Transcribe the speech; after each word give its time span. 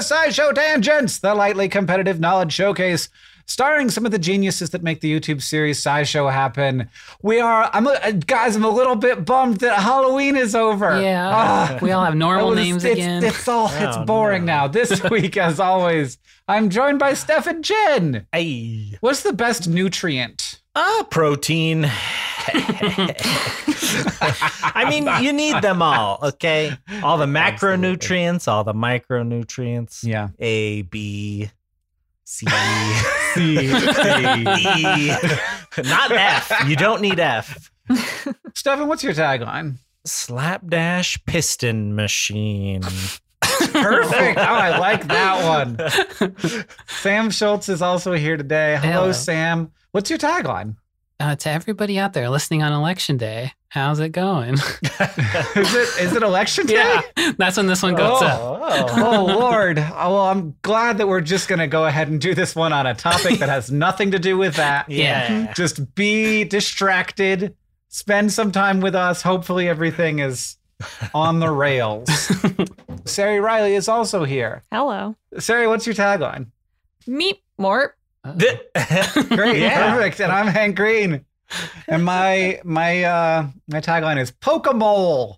SciShow 0.00 0.54
Tangents, 0.54 1.18
the 1.18 1.34
lightly 1.34 1.68
competitive 1.68 2.20
knowledge 2.20 2.52
showcase 2.52 3.08
starring 3.50 3.90
some 3.90 4.06
of 4.06 4.12
the 4.12 4.18
geniuses 4.18 4.70
that 4.70 4.82
make 4.82 5.00
the 5.00 5.12
YouTube 5.12 5.42
series 5.42 5.82
SciShow 5.82 6.32
happen. 6.32 6.88
We 7.20 7.40
are, 7.40 7.68
I'm, 7.72 7.88
a, 7.88 8.12
guys, 8.12 8.54
I'm 8.54 8.64
a 8.64 8.70
little 8.70 8.94
bit 8.94 9.24
bummed 9.24 9.56
that 9.58 9.80
Halloween 9.80 10.36
is 10.36 10.54
over. 10.54 11.02
Yeah, 11.02 11.28
uh, 11.28 11.78
we 11.82 11.90
all 11.90 12.04
have 12.04 12.14
normal 12.14 12.50
was, 12.50 12.56
names 12.56 12.84
it's, 12.84 12.94
again. 12.94 13.24
It's, 13.24 13.48
all, 13.48 13.66
it's 13.66 13.96
oh, 13.96 14.04
boring 14.04 14.44
no. 14.44 14.52
now. 14.52 14.68
This 14.68 15.02
week, 15.10 15.36
as 15.36 15.58
always, 15.58 16.18
I'm 16.46 16.70
joined 16.70 17.00
by 17.00 17.14
Stefan 17.14 17.64
Chin. 17.64 18.26
Hey, 18.32 18.96
what's 19.00 19.24
the 19.24 19.32
best 19.32 19.68
nutrient? 19.68 20.60
Ah, 20.76 21.00
uh, 21.00 21.04
protein. 21.04 21.90
I 24.74 24.86
mean, 24.88 25.08
you 25.22 25.32
need 25.32 25.60
them 25.62 25.82
all, 25.82 26.18
okay? 26.22 26.76
All 27.02 27.18
the 27.18 27.26
macronutrients, 27.26 28.48
all 28.48 28.64
the 28.64 28.72
micronutrients. 28.74 30.04
Yeah. 30.04 30.28
A, 30.38 30.82
B, 30.82 31.50
C, 32.24 32.46
C, 33.34 33.56
D, 33.56 33.62
E. 33.62 35.12
Not 35.84 36.12
F. 36.12 36.64
You 36.66 36.76
don't 36.76 37.00
need 37.00 37.18
F. 37.20 37.70
Stefan, 38.54 38.88
what's 38.88 39.02
your 39.02 39.14
tagline? 39.14 39.76
Slapdash 40.04 41.24
piston 41.26 41.94
machine. 41.94 42.82
Perfect. 43.40 44.38
Oh, 44.38 44.42
I 44.42 44.78
like 44.78 45.06
that 45.08 45.44
one. 45.44 45.78
Sam 46.86 47.30
Schultz 47.30 47.68
is 47.68 47.82
also 47.82 48.12
here 48.12 48.36
today. 48.36 48.78
Hello, 48.80 48.92
Hello. 48.92 49.12
Sam. 49.12 49.72
What's 49.92 50.08
your 50.08 50.18
tagline? 50.18 50.76
Uh, 51.20 51.36
to 51.36 51.50
everybody 51.50 51.98
out 51.98 52.14
there 52.14 52.30
listening 52.30 52.62
on 52.62 52.72
election 52.72 53.18
day, 53.18 53.52
how's 53.68 54.00
it 54.00 54.08
going? 54.08 54.54
is 54.54 55.74
it 55.74 56.00
is 56.00 56.16
it 56.16 56.22
election 56.22 56.64
day? 56.64 57.00
Yeah, 57.16 57.32
that's 57.36 57.58
when 57.58 57.66
this 57.66 57.82
one 57.82 57.94
goes 57.94 58.22
oh, 58.22 58.26
up. 58.26 58.88
Oh, 58.96 59.16
oh 59.16 59.24
Lord! 59.26 59.78
Oh, 59.78 60.14
well, 60.14 60.20
I'm 60.20 60.56
glad 60.62 60.96
that 60.96 61.08
we're 61.08 61.20
just 61.20 61.46
gonna 61.46 61.68
go 61.68 61.84
ahead 61.84 62.08
and 62.08 62.18
do 62.22 62.34
this 62.34 62.56
one 62.56 62.72
on 62.72 62.86
a 62.86 62.94
topic 62.94 63.38
that 63.40 63.50
has 63.50 63.70
nothing 63.70 64.12
to 64.12 64.18
do 64.18 64.38
with 64.38 64.56
that. 64.56 64.90
Yeah, 64.90 65.52
just 65.52 65.94
be 65.94 66.44
distracted. 66.44 67.54
Spend 67.88 68.32
some 68.32 68.50
time 68.50 68.80
with 68.80 68.94
us. 68.94 69.20
Hopefully, 69.20 69.68
everything 69.68 70.20
is 70.20 70.56
on 71.12 71.38
the 71.38 71.50
rails. 71.50 72.08
Ceri 73.04 73.42
Riley 73.42 73.74
is 73.74 73.88
also 73.88 74.24
here. 74.24 74.62
Hello, 74.72 75.16
Ceri. 75.34 75.68
What's 75.68 75.86
your 75.86 75.94
tagline? 75.94 76.46
Meet 77.06 77.42
more 77.58 77.94
Great, 79.28 79.60
yeah. 79.60 79.94
perfect. 79.94 80.20
And 80.20 80.30
I'm 80.30 80.46
Hank 80.46 80.76
Green. 80.76 81.24
And 81.88 82.04
my 82.04 82.60
my 82.64 83.02
uh 83.02 83.48
my 83.66 83.80
tagline 83.80 84.20
is 84.20 84.30
Pokemole. 84.30 85.36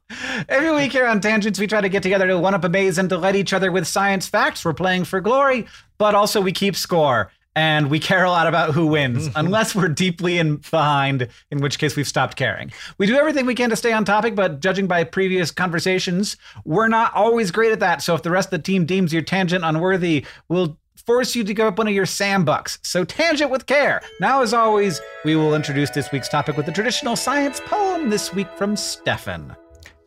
Every 0.49 0.71
week 0.73 0.93
here 0.93 1.07
on 1.07 1.21
Tangents, 1.21 1.59
we 1.59 1.67
try 1.67 1.81
to 1.81 1.89
get 1.89 2.03
together 2.03 2.27
to 2.27 2.39
one 2.39 2.55
up 2.55 2.65
a 2.65 2.69
maze 2.69 2.99
and 2.99 3.09
delight 3.09 3.37
each 3.37 3.53
other 3.53 3.73
with 3.73 3.87
science 3.87 4.27
facts. 4.27 4.65
We're 4.65 4.75
playing 4.75 5.05
for 5.05 5.21
glory, 5.21 5.67
but 5.97 6.15
also 6.15 6.41
we 6.41 6.53
keep 6.53 6.77
score 6.77 7.31
and 7.55 7.91
we 7.91 7.99
care 7.99 8.25
a 8.25 8.31
lot 8.31 8.47
about 8.47 8.73
who 8.73 8.87
wins, 8.87 9.29
unless 9.37 9.75
we're 9.75 9.89
deeply 9.89 10.39
in 10.39 10.57
behind, 10.57 11.29
in 11.51 11.61
which 11.61 11.79
case 11.79 11.97
we've 11.97 12.09
stopped 12.09 12.37
caring. 12.37 12.73
We 12.99 13.07
do 13.07 13.17
everything 13.17 13.47
we 13.47 13.55
can 13.55 13.71
to 13.71 13.77
stay 13.77 13.93
on 13.93 14.05
topic, 14.05 14.35
but 14.35 14.61
judging 14.61 14.87
by 14.87 15.05
previous 15.05 15.51
conversations, 15.51 16.37
we're 16.65 16.89
not 16.89 17.15
always 17.15 17.51
great 17.51 17.73
at 17.73 17.81
that. 17.81 18.03
So 18.03 18.15
if 18.15 18.23
the 18.23 18.31
rest 18.31 18.47
of 18.47 18.51
the 18.53 18.59
team 18.61 18.87
deems 18.87 19.13
your 19.13 19.23
tangent 19.23 19.65
unworthy, 19.65 20.25
we'll 20.49 20.79
force 21.07 21.35
you 21.35 21.45
to 21.45 21.55
give 21.55 21.67
up 21.67 21.79
one 21.79 21.89
of 21.89 21.95
your 21.95 22.07
Sam 22.07 22.45
bucks. 22.45 22.79
So 22.83 23.05
tangent 23.05 23.51
with 23.51 23.67
care. 23.67 24.03
Now, 24.21 24.43
as 24.43 24.55
always, 24.55 25.01
we 25.25 25.37
will 25.37 25.55
introduce 25.55 25.91
this 25.91 26.11
week's 26.13 26.29
topic 26.29 26.57
with 26.57 26.67
the 26.67 26.73
traditional 26.73 27.17
science 27.17 27.61
poem 27.65 28.11
this 28.11 28.33
week 28.33 28.49
from 28.57 28.77
Stefan. 28.77 29.57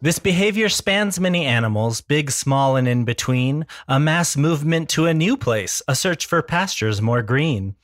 This 0.01 0.19
behavior 0.19 0.69
spans 0.69 1.19
many 1.19 1.45
animals, 1.45 2.01
big, 2.01 2.29
small, 2.29 2.75
and 2.75 2.87
in 2.87 3.05
between, 3.05 3.65
a 3.87 3.99
mass 3.99 4.37
movement 4.37 4.89
to 4.89 5.05
a 5.05 5.13
new 5.13 5.35
place, 5.35 5.81
a 5.87 5.95
search 5.95 6.25
for 6.25 6.41
pastures 6.41 7.01
more 7.01 7.23
green. 7.23 7.75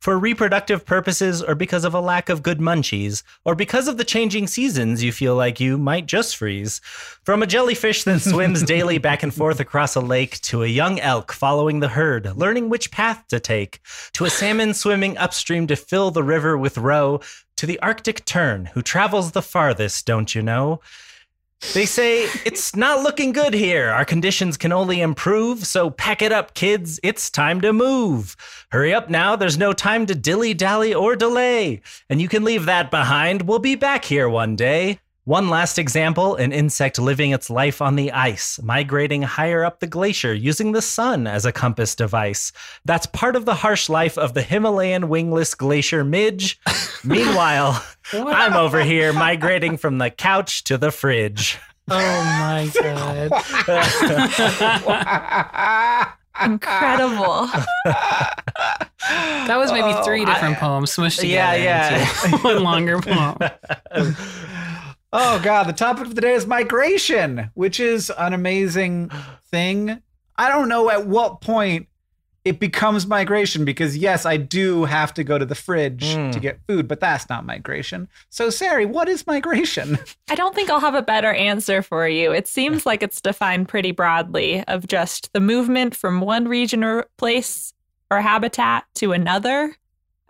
For 0.00 0.18
reproductive 0.18 0.86
purposes, 0.86 1.42
or 1.42 1.54
because 1.54 1.84
of 1.84 1.92
a 1.92 2.00
lack 2.00 2.30
of 2.30 2.42
good 2.42 2.58
munchies, 2.58 3.22
or 3.44 3.54
because 3.54 3.86
of 3.86 3.98
the 3.98 4.04
changing 4.04 4.46
seasons, 4.46 5.04
you 5.04 5.12
feel 5.12 5.36
like 5.36 5.60
you 5.60 5.76
might 5.76 6.06
just 6.06 6.38
freeze. 6.38 6.80
From 7.22 7.42
a 7.42 7.46
jellyfish 7.46 8.04
that 8.04 8.20
swims 8.22 8.62
daily 8.62 8.96
back 8.96 9.22
and 9.22 9.34
forth 9.34 9.60
across 9.60 9.94
a 9.94 10.00
lake, 10.00 10.40
to 10.40 10.62
a 10.62 10.68
young 10.68 10.98
elk 11.00 11.32
following 11.32 11.80
the 11.80 11.88
herd, 11.88 12.34
learning 12.34 12.70
which 12.70 12.90
path 12.90 13.26
to 13.28 13.38
take, 13.38 13.80
to 14.14 14.24
a 14.24 14.30
salmon 14.30 14.72
swimming 14.72 15.18
upstream 15.18 15.66
to 15.66 15.76
fill 15.76 16.10
the 16.10 16.24
river 16.24 16.56
with 16.56 16.78
roe, 16.78 17.20
to 17.56 17.66
the 17.66 17.78
Arctic 17.80 18.24
tern 18.24 18.70
who 18.72 18.80
travels 18.80 19.32
the 19.32 19.42
farthest, 19.42 20.06
don't 20.06 20.34
you 20.34 20.40
know? 20.40 20.80
They 21.74 21.86
say 21.86 22.24
it's 22.44 22.74
not 22.74 23.02
looking 23.02 23.32
good 23.32 23.54
here. 23.54 23.90
Our 23.90 24.04
conditions 24.04 24.56
can 24.56 24.72
only 24.72 25.00
improve, 25.00 25.66
so 25.66 25.90
pack 25.90 26.22
it 26.22 26.32
up, 26.32 26.54
kids. 26.54 26.98
It's 27.02 27.30
time 27.30 27.60
to 27.60 27.72
move. 27.72 28.34
Hurry 28.72 28.92
up 28.94 29.08
now. 29.10 29.36
There's 29.36 29.58
no 29.58 29.72
time 29.72 30.06
to 30.06 30.14
dilly 30.14 30.54
dally 30.54 30.94
or 30.94 31.14
delay. 31.14 31.82
And 32.08 32.20
you 32.20 32.28
can 32.28 32.44
leave 32.44 32.64
that 32.64 32.90
behind. 32.90 33.42
We'll 33.42 33.60
be 33.60 33.76
back 33.76 34.04
here 34.04 34.28
one 34.28 34.56
day. 34.56 35.00
One 35.30 35.48
last 35.48 35.78
example 35.78 36.34
an 36.34 36.50
insect 36.50 36.98
living 36.98 37.30
its 37.30 37.50
life 37.50 37.80
on 37.80 37.94
the 37.94 38.10
ice, 38.10 38.58
migrating 38.64 39.22
higher 39.22 39.64
up 39.64 39.78
the 39.78 39.86
glacier 39.86 40.34
using 40.34 40.72
the 40.72 40.82
sun 40.82 41.28
as 41.28 41.46
a 41.46 41.52
compass 41.52 41.94
device. 41.94 42.50
That's 42.84 43.06
part 43.06 43.36
of 43.36 43.44
the 43.44 43.54
harsh 43.54 43.88
life 43.88 44.18
of 44.18 44.34
the 44.34 44.42
Himalayan 44.42 45.08
wingless 45.08 45.54
glacier 45.54 46.02
midge. 46.02 46.58
Meanwhile, 47.04 47.80
I'm 48.12 48.54
over 48.54 48.82
here 48.82 49.12
migrating 49.12 49.76
from 49.76 49.98
the 49.98 50.10
couch 50.10 50.64
to 50.64 50.76
the 50.76 50.90
fridge. 50.90 51.60
Oh 51.88 51.96
my 51.96 52.68
god. 52.74 53.30
Incredible. 56.44 57.46
That 59.46 59.58
was 59.58 59.70
maybe 59.70 59.92
three 60.02 60.22
oh, 60.22 60.26
different 60.26 60.58
poems 60.58 60.90
smushed 60.90 61.22
Yeah, 61.22 61.52
together 61.52 61.62
yeah. 61.62 62.08
into 62.24 62.38
one 62.42 62.64
longer 62.64 63.00
poem. 63.00 63.36
Oh 65.12 65.40
god, 65.42 65.64
the 65.64 65.72
topic 65.72 66.06
of 66.06 66.14
the 66.14 66.20
day 66.20 66.34
is 66.34 66.46
migration, 66.46 67.50
which 67.54 67.80
is 67.80 68.10
an 68.10 68.32
amazing 68.32 69.10
thing. 69.44 70.00
I 70.36 70.48
don't 70.48 70.68
know 70.68 70.88
at 70.88 71.06
what 71.06 71.40
point 71.40 71.88
it 72.44 72.58
becomes 72.58 73.06
migration 73.06 73.64
because 73.66 73.98
yes, 73.98 74.24
I 74.24 74.38
do 74.38 74.84
have 74.84 75.12
to 75.14 75.24
go 75.24 75.36
to 75.36 75.44
the 75.44 75.54
fridge 75.54 76.04
Mm. 76.16 76.32
to 76.32 76.40
get 76.40 76.60
food, 76.66 76.88
but 76.88 76.98
that's 77.00 77.28
not 77.28 77.44
migration. 77.44 78.08
So 78.30 78.48
Ceri, 78.48 78.86
what 78.86 79.08
is 79.10 79.26
migration? 79.26 79.98
I 80.30 80.34
don't 80.36 80.54
think 80.54 80.70
I'll 80.70 80.80
have 80.80 80.94
a 80.94 81.02
better 81.02 81.32
answer 81.34 81.82
for 81.82 82.08
you. 82.08 82.32
It 82.32 82.46
seems 82.48 82.86
like 82.86 83.02
it's 83.02 83.20
defined 83.20 83.68
pretty 83.68 83.90
broadly 83.92 84.64
of 84.68 84.86
just 84.86 85.30
the 85.34 85.40
movement 85.40 85.94
from 85.94 86.22
one 86.22 86.48
region 86.48 86.82
or 86.82 87.04
place 87.18 87.74
or 88.10 88.20
habitat 88.22 88.84
to 88.94 89.12
another. 89.12 89.76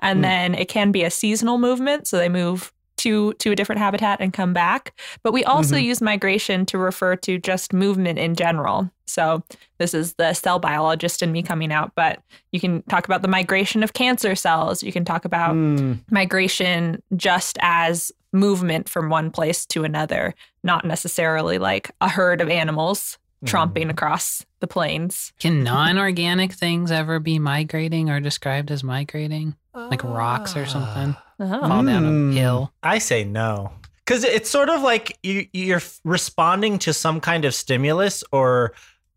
And 0.01 0.17
Hmm. 0.19 0.23
then 0.23 0.55
it 0.57 0.69
can 0.69 0.91
be 0.91 1.05
a 1.05 1.11
seasonal 1.11 1.59
movement. 1.59 2.09
So 2.09 2.17
they 2.17 2.29
move 2.31 2.73
to, 3.01 3.33
to 3.35 3.51
a 3.51 3.57
different 3.57 3.81
habitat 3.81 4.21
and 4.21 4.33
come 4.33 4.53
back. 4.53 4.93
But 5.23 5.33
we 5.33 5.45
also 5.45 5.77
Mhm. 5.77 5.83
use 5.85 6.01
migration 6.01 6.65
to 6.67 6.79
refer 6.79 7.17
to 7.17 7.39
just 7.39 7.73
movement 7.73 8.19
in 8.19 8.35
general. 8.35 8.91
So 9.07 9.43
this 9.79 9.93
is 9.93 10.15
the 10.15 10.35
cell 10.35 10.59
biologist 10.61 11.21
in 11.23 11.33
me 11.33 11.43
coming 11.43 11.73
out, 11.73 11.93
but 11.97 12.23
you 12.53 12.61
can 12.61 12.83
talk 12.83 13.05
about 13.07 13.23
the 13.23 13.29
migration 13.29 13.83
of 13.83 13.93
cancer 13.93 14.35
cells. 14.37 14.83
You 14.83 14.93
can 14.93 15.05
talk 15.05 15.25
about 15.25 15.53
Hmm. 15.53 15.95
migration 16.11 17.03
just 17.17 17.59
as 17.61 18.13
movement 18.33 18.89
from 18.89 19.09
one 19.11 19.31
place 19.33 19.67
to 19.67 19.83
another, 19.83 20.35
not 20.63 20.85
necessarily 20.85 21.59
like 21.59 21.91
a 22.01 22.09
herd 22.09 22.41
of 22.41 22.49
animals 22.49 23.19
tromping 23.45 23.89
across 23.91 24.45
the 24.61 24.67
plains. 24.67 25.33
Can 25.41 25.65
non-organic 25.65 26.53
things 26.53 26.93
ever 26.93 27.19
be 27.19 27.39
migrating 27.39 28.11
or 28.11 28.21
described 28.21 28.71
as 28.71 28.85
migrating? 28.85 29.57
Like 29.75 30.05
rocks 30.05 30.57
or 30.57 30.67
something? 30.67 31.17
Oh. 31.41 31.49
Fall 31.49 31.83
down 31.83 32.05
Mm. 32.05 32.31
a 32.33 32.35
hill. 32.39 32.73
I 32.83 32.99
say 32.99 33.25
no. 33.25 33.73
Because 34.05 34.25
it's 34.25 34.51
sort 34.51 34.69
of 34.69 34.83
like 34.83 35.17
you, 35.23 35.47
you're 35.53 35.83
responding 36.05 36.79
to 36.81 36.93
some 36.93 37.21
kind 37.21 37.45
of 37.45 37.55
stimulus 37.55 38.23
or 38.33 38.73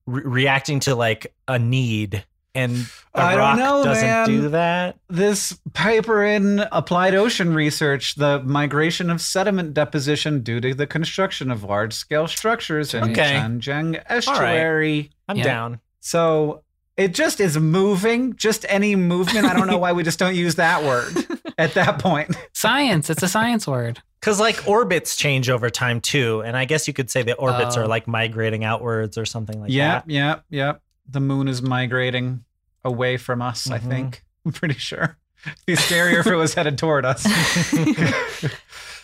re- 0.05 0.21
reacting 0.23 0.79
to 0.81 0.95
like 0.95 1.33
a 1.47 1.57
need. 1.59 2.23
And 2.55 2.85
a 3.15 3.19
I 3.21 3.31
don't 3.31 3.39
rock 3.39 3.57
know, 3.57 3.83
doesn't 3.83 4.07
man. 4.07 4.27
do 4.27 4.49
that. 4.49 4.97
This 5.09 5.57
paper 5.73 6.23
in 6.23 6.59
Applied 6.71 7.15
Ocean 7.15 7.55
Research, 7.55 8.13
the 8.13 8.43
migration 8.43 9.09
of 9.09 9.21
sediment 9.21 9.73
deposition 9.73 10.41
due 10.43 10.61
to 10.61 10.75
the 10.75 10.85
construction 10.85 11.49
of 11.49 11.63
large 11.63 11.93
scale 11.93 12.27
structures 12.27 12.93
in 12.93 13.05
Okay. 13.11 13.31
Changjiang 13.33 14.03
estuary. 14.07 15.09
I'm 15.27 15.37
Yeah. 15.37 15.43
down. 15.43 15.79
So 15.99 16.61
it 16.95 17.15
just 17.15 17.39
is 17.39 17.57
moving, 17.57 18.35
just 18.35 18.67
any 18.69 18.95
movement. 18.95 19.47
I 19.47 19.55
don't 19.55 19.65
know 19.65 19.79
why 19.79 19.93
we 19.93 20.03
just 20.03 20.19
don't 20.19 20.35
use 20.35 20.53
that 20.55 20.83
word 20.83 21.25
at 21.57 21.73
that 21.75 21.99
point. 21.99 22.35
Science. 22.53 23.09
It's 23.09 23.23
a 23.23 23.27
science 23.27 23.67
word. 23.67 24.01
Because 24.19 24.39
like 24.39 24.67
orbits 24.67 25.15
change 25.17 25.49
over 25.49 25.69
time 25.69 25.99
too. 25.99 26.41
And 26.45 26.55
I 26.55 26.65
guess 26.65 26.87
you 26.87 26.93
could 26.93 27.09
say 27.09 27.23
the 27.23 27.33
orbits 27.35 27.75
Oh. 27.77 27.81
are 27.81 27.87
like 27.87 28.07
migrating 28.07 28.63
outwards 28.63 29.17
or 29.17 29.25
something 29.25 29.59
like 29.59 29.69
yeah, 29.71 29.99
that. 29.99 30.09
yeah, 30.09 30.35
yeah. 30.49 30.65
Yeah. 30.65 30.73
The 31.09 31.19
moon 31.19 31.47
is 31.49 31.61
migrating 31.61 32.45
away 32.85 33.17
from 33.17 33.41
us, 33.41 33.69
I 33.69 33.79
Mhm. 33.79 33.89
think. 33.89 34.23
I'm 34.45 34.53
pretty 34.53 34.75
sure. 34.75 35.17
It'd 35.45 35.65
be 35.65 35.75
scarier 35.75 36.19
if 36.21 36.27
it 36.27 36.35
was 36.35 36.53
headed 36.53 36.77
toward 36.77 37.03
us. 37.05 37.23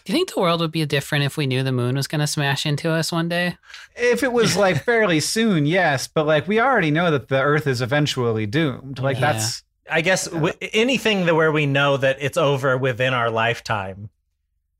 Do 0.05 0.13
you 0.13 0.17
think 0.17 0.33
the 0.33 0.39
world 0.39 0.61
would 0.61 0.71
be 0.71 0.85
different 0.85 1.25
if 1.25 1.35
we 1.37 1.45
knew 1.45 1.61
the 1.63 1.71
moon 1.73 1.95
was 1.95 2.07
going 2.07 2.21
to 2.21 2.27
smash 2.27 2.65
into 2.65 2.89
us 2.89 3.11
one 3.11 3.27
day? 3.29 3.57
if 3.95 4.23
it 4.23 4.31
was 4.31 4.55
like 4.55 4.83
fairly 4.85 5.19
soon, 5.19 5.65
yes, 5.65 6.07
but 6.07 6.25
like 6.25 6.47
we 6.47 6.59
already 6.61 6.89
know 6.91 7.11
that 7.11 7.27
the 7.27 7.41
Earth 7.41 7.67
is 7.67 7.81
eventually 7.81 8.45
doomed. 8.45 8.99
Like 8.99 9.17
Yeah. 9.19 9.33
that's 9.33 9.63
I 9.91 10.01
guess 10.01 10.25
w- 10.27 10.53
anything 10.73 11.25
that 11.25 11.35
where 11.35 11.51
we 11.51 11.65
know 11.65 11.97
that 11.97 12.17
it's 12.19 12.37
over 12.37 12.77
within 12.77 13.13
our 13.13 13.29
lifetime 13.29 14.09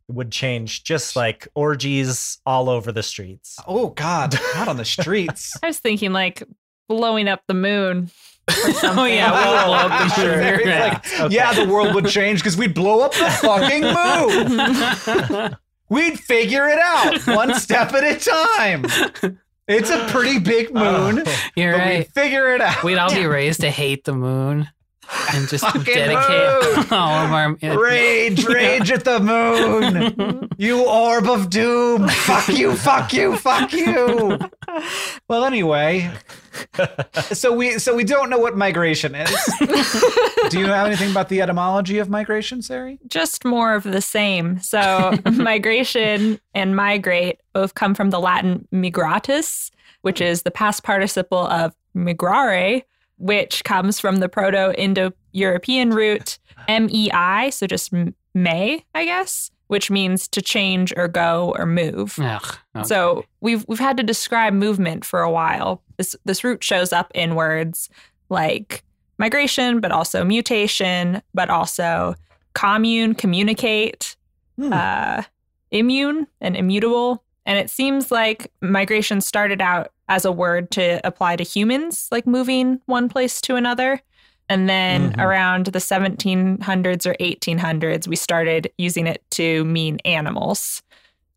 would 0.08 0.32
change, 0.32 0.84
just 0.84 1.16
like 1.16 1.48
orgies 1.56 2.40
all 2.46 2.70
over 2.70 2.92
the 2.92 3.04
streets. 3.04 3.58
oh 3.68 3.90
god, 3.90 4.36
not 4.56 4.68
on 4.68 4.78
the 4.78 4.86
streets. 4.98 5.56
I 5.62 5.68
was 5.68 5.80
thinking 5.80 6.12
like 6.14 6.44
blowing 6.88 7.28
up 7.28 7.44
the 7.48 7.54
moon. 7.54 8.10
Oh, 8.82 9.06
yeah, 9.06 9.30
we 9.32 9.38
would 9.38 9.66
blow 9.66 9.74
up 9.76 9.90
the 10.00 10.10
Sure. 10.16 10.38
moon. 10.58 10.62
Yeah. 10.68 10.84
like, 10.88 11.20
Okay. 11.22 11.36
yeah, 11.36 11.54
the 11.54 11.72
world 11.72 11.94
would 11.94 12.08
change 12.08 12.40
because 12.40 12.58
we'd 12.58 12.74
blow 12.74 13.02
up 13.02 13.12
the 13.14 13.30
fucking 13.30 13.84
moon. 15.40 15.56
We'd 15.90 16.20
figure 16.20 16.68
it 16.68 16.80
out 16.80 17.20
one 17.28 17.54
step 17.60 17.94
at 17.94 18.04
a 18.04 18.20
time. 18.20 18.86
It's 19.68 19.92
a 19.92 20.08
pretty 20.10 20.40
big 20.40 20.72
oh. 20.74 21.12
moon, 21.12 21.24
You're 21.56 21.74
but 21.74 21.78
right. 21.80 21.98
we'd 22.00 22.08
figure 22.14 22.56
it 22.56 22.62
out. 22.62 22.84
We'd 22.84 22.98
all 22.98 23.14
be 23.14 23.28
raised 23.28 23.62
to 23.62 23.70
hate 23.70 24.04
the 24.06 24.14
moon 24.14 24.68
and 25.34 25.48
just 25.48 25.64
Fucking 25.64 25.84
dedicate 25.84 26.78
moon. 26.78 26.86
all 26.92 27.26
of 27.26 27.32
our. 27.32 27.56
Rage, 27.78 28.46
rage 28.46 28.92
at 28.92 29.04
the 29.04 29.20
moon. 29.20 30.48
You 30.60 30.86
orb 30.86 31.26
of 31.30 31.50
doom. 31.50 32.10
Fuck 32.10 32.50
you, 32.50 32.76
fuck 32.76 33.14
you, 33.14 33.38
fuck 33.38 33.72
you. 33.72 34.38
Well, 35.30 35.46
anyway, 35.46 36.12
so 37.32 37.54
we 37.54 37.80
so 37.80 37.96
we 37.96 38.04
don't 38.04 38.30
know 38.30 38.40
what 38.40 38.58
migration 38.58 39.16
is. 39.16 39.32
Do 40.50 40.60
you 40.60 40.66
have 40.66 40.88
anything 40.88 41.12
about 41.12 41.30
the 41.30 41.42
etymology 41.42 41.98
of 42.00 42.10
migration, 42.10 42.60
Ceri? 42.60 43.00
Just 43.08 43.46
more 43.46 43.74
of 43.74 43.84
the 43.84 44.02
same. 44.02 44.60
So 44.60 45.14
migration 45.32 46.42
and 46.54 46.76
migrate 46.76 47.40
both 47.54 47.76
come 47.76 47.96
from 47.96 48.10
the 48.10 48.20
Latin 48.20 48.68
migratus, 48.72 49.72
which 50.02 50.20
is 50.20 50.42
the 50.42 50.52
past 50.52 50.84
participle 50.84 51.48
of 51.48 51.74
migrare, 51.96 52.84
which 53.20 53.64
comes 53.64 54.00
from 54.00 54.18
the 54.18 54.28
Proto-Indo-European 54.30 55.92
root 55.92 56.40
mei, 56.68 57.50
so 57.52 57.68
just 57.68 57.92
may, 58.34 58.84
I 58.96 59.06
guess, 59.06 59.52
which 59.68 59.90
means 59.92 60.28
to 60.30 60.42
change 60.42 60.94
or 60.98 61.08
go 61.08 61.54
or 61.58 61.66
move. 61.66 62.18
Ugh, 62.20 62.58
okay. 62.76 62.86
So 62.88 63.26
we've 63.42 63.66
we've 63.68 63.80
had 63.80 63.98
to 63.98 64.04
describe 64.04 64.54
movement 64.54 65.06
for 65.06 65.22
a 65.22 65.32
while. 65.32 65.82
This 65.98 66.16
this 66.26 66.44
root 66.44 66.64
shows 66.64 66.92
up 66.92 67.12
in 67.14 67.36
words 67.36 67.90
like 68.30 68.84
migration, 69.18 69.80
but 69.80 69.92
also 69.92 70.24
mutation, 70.24 71.22
but 71.34 71.50
also 71.50 72.16
commune, 72.54 73.14
communicate, 73.16 74.16
Hmm. 74.58 74.74
uh, 74.74 75.24
immune, 75.72 76.28
and 76.42 76.56
immutable. 76.58 77.24
And 77.46 77.58
it 77.58 77.70
seems 77.70 78.12
like 78.12 78.52
migration 78.62 79.22
started 79.22 79.62
out 79.62 79.92
as 80.10 80.26
a 80.26 80.32
word 80.32 80.72
to 80.72 81.00
apply 81.08 81.38
to 81.38 81.44
humans, 81.44 82.08
like 82.12 82.28
moving 82.28 82.82
one 82.88 83.08
place 83.08 83.40
to 83.42 83.56
another. 83.56 84.02
And 84.50 84.68
then 84.68 85.14
Mhm. 85.14 85.24
around 85.24 85.68
the 85.68 85.80
1700s 85.80 87.06
or 87.06 87.16
1800s, 87.20 88.08
we 88.08 88.16
started 88.16 88.72
using 88.78 89.06
it 89.06 89.22
to 89.32 89.64
mean 89.66 90.00
animals 90.06 90.82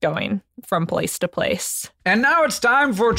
going 0.00 0.40
from 0.66 0.86
place 0.86 1.18
to 1.18 1.28
place. 1.28 1.90
And 2.06 2.22
now 2.22 2.42
it's 2.42 2.58
time 2.58 2.92
for 2.94 3.14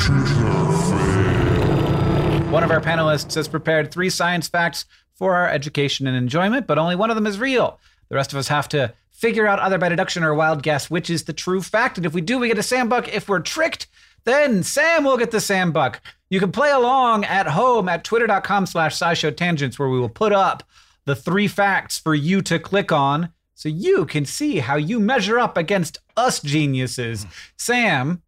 One 2.52 2.64
of 2.64 2.70
our 2.70 2.82
panelists 2.82 3.34
has 3.36 3.48
prepared 3.48 3.92
three 3.92 4.10
science 4.12 4.48
facts 4.48 4.86
for 5.16 5.36
our 5.36 5.48
education 5.50 6.06
and 6.06 6.16
enjoyment, 6.16 6.68
but 6.68 6.78
only 6.78 6.96
one 6.96 7.10
of 7.10 7.16
them 7.16 7.26
is 7.26 7.40
real. 7.40 7.80
The 8.10 8.16
rest 8.16 8.32
of 8.32 8.38
us 8.38 8.48
have 8.50 8.70
to 8.70 8.94
figure 9.12 9.48
out 9.48 9.60
either 9.60 9.78
by 9.78 9.90
deduction 9.90 10.24
or 10.24 10.34
wild 10.36 10.62
guess 10.62 10.90
which 10.90 11.10
is 11.10 11.24
the 11.24 11.34
true 11.34 11.62
fact. 11.62 11.98
And 11.98 12.06
if 12.06 12.14
we 12.14 12.22
do, 12.22 12.38
we 12.38 12.48
get 12.50 12.58
a 12.58 12.64
Sam 12.64 12.90
Buck. 12.90 13.08
If 13.08 13.28
we're 13.30 13.40
tricked, 13.40 13.88
then 14.26 14.64
Sam 14.64 15.04
will 15.04 15.18
get 15.18 15.32
the 15.32 15.42
Sam 15.42 15.72
Buck. 15.72 16.02
You 16.30 16.40
can 16.40 16.52
play 16.52 16.72
along 16.72 17.26
at 17.26 17.48
home 17.48 17.88
at 17.90 18.04
twitter.com 18.04 18.66
slash 18.66 18.98
SciShow 18.98 19.36
Tangents, 19.36 19.78
where 19.78 19.90
we 19.90 20.00
will 20.00 20.10
put 20.10 20.32
up 20.32 20.64
the 21.06 21.16
three 21.16 21.48
facts 21.48 22.00
for 22.00 22.16
you 22.16 22.42
to 22.44 22.60
click 22.60 22.92
on 22.92 23.30
so 23.54 23.70
you 23.70 24.06
can 24.06 24.26
see 24.26 24.60
how 24.60 24.76
you 24.76 25.00
measure 25.00 25.40
up 25.40 25.58
against 25.58 26.00
us 26.18 26.42
geniuses. 26.42 27.26
Sam, 27.58 28.22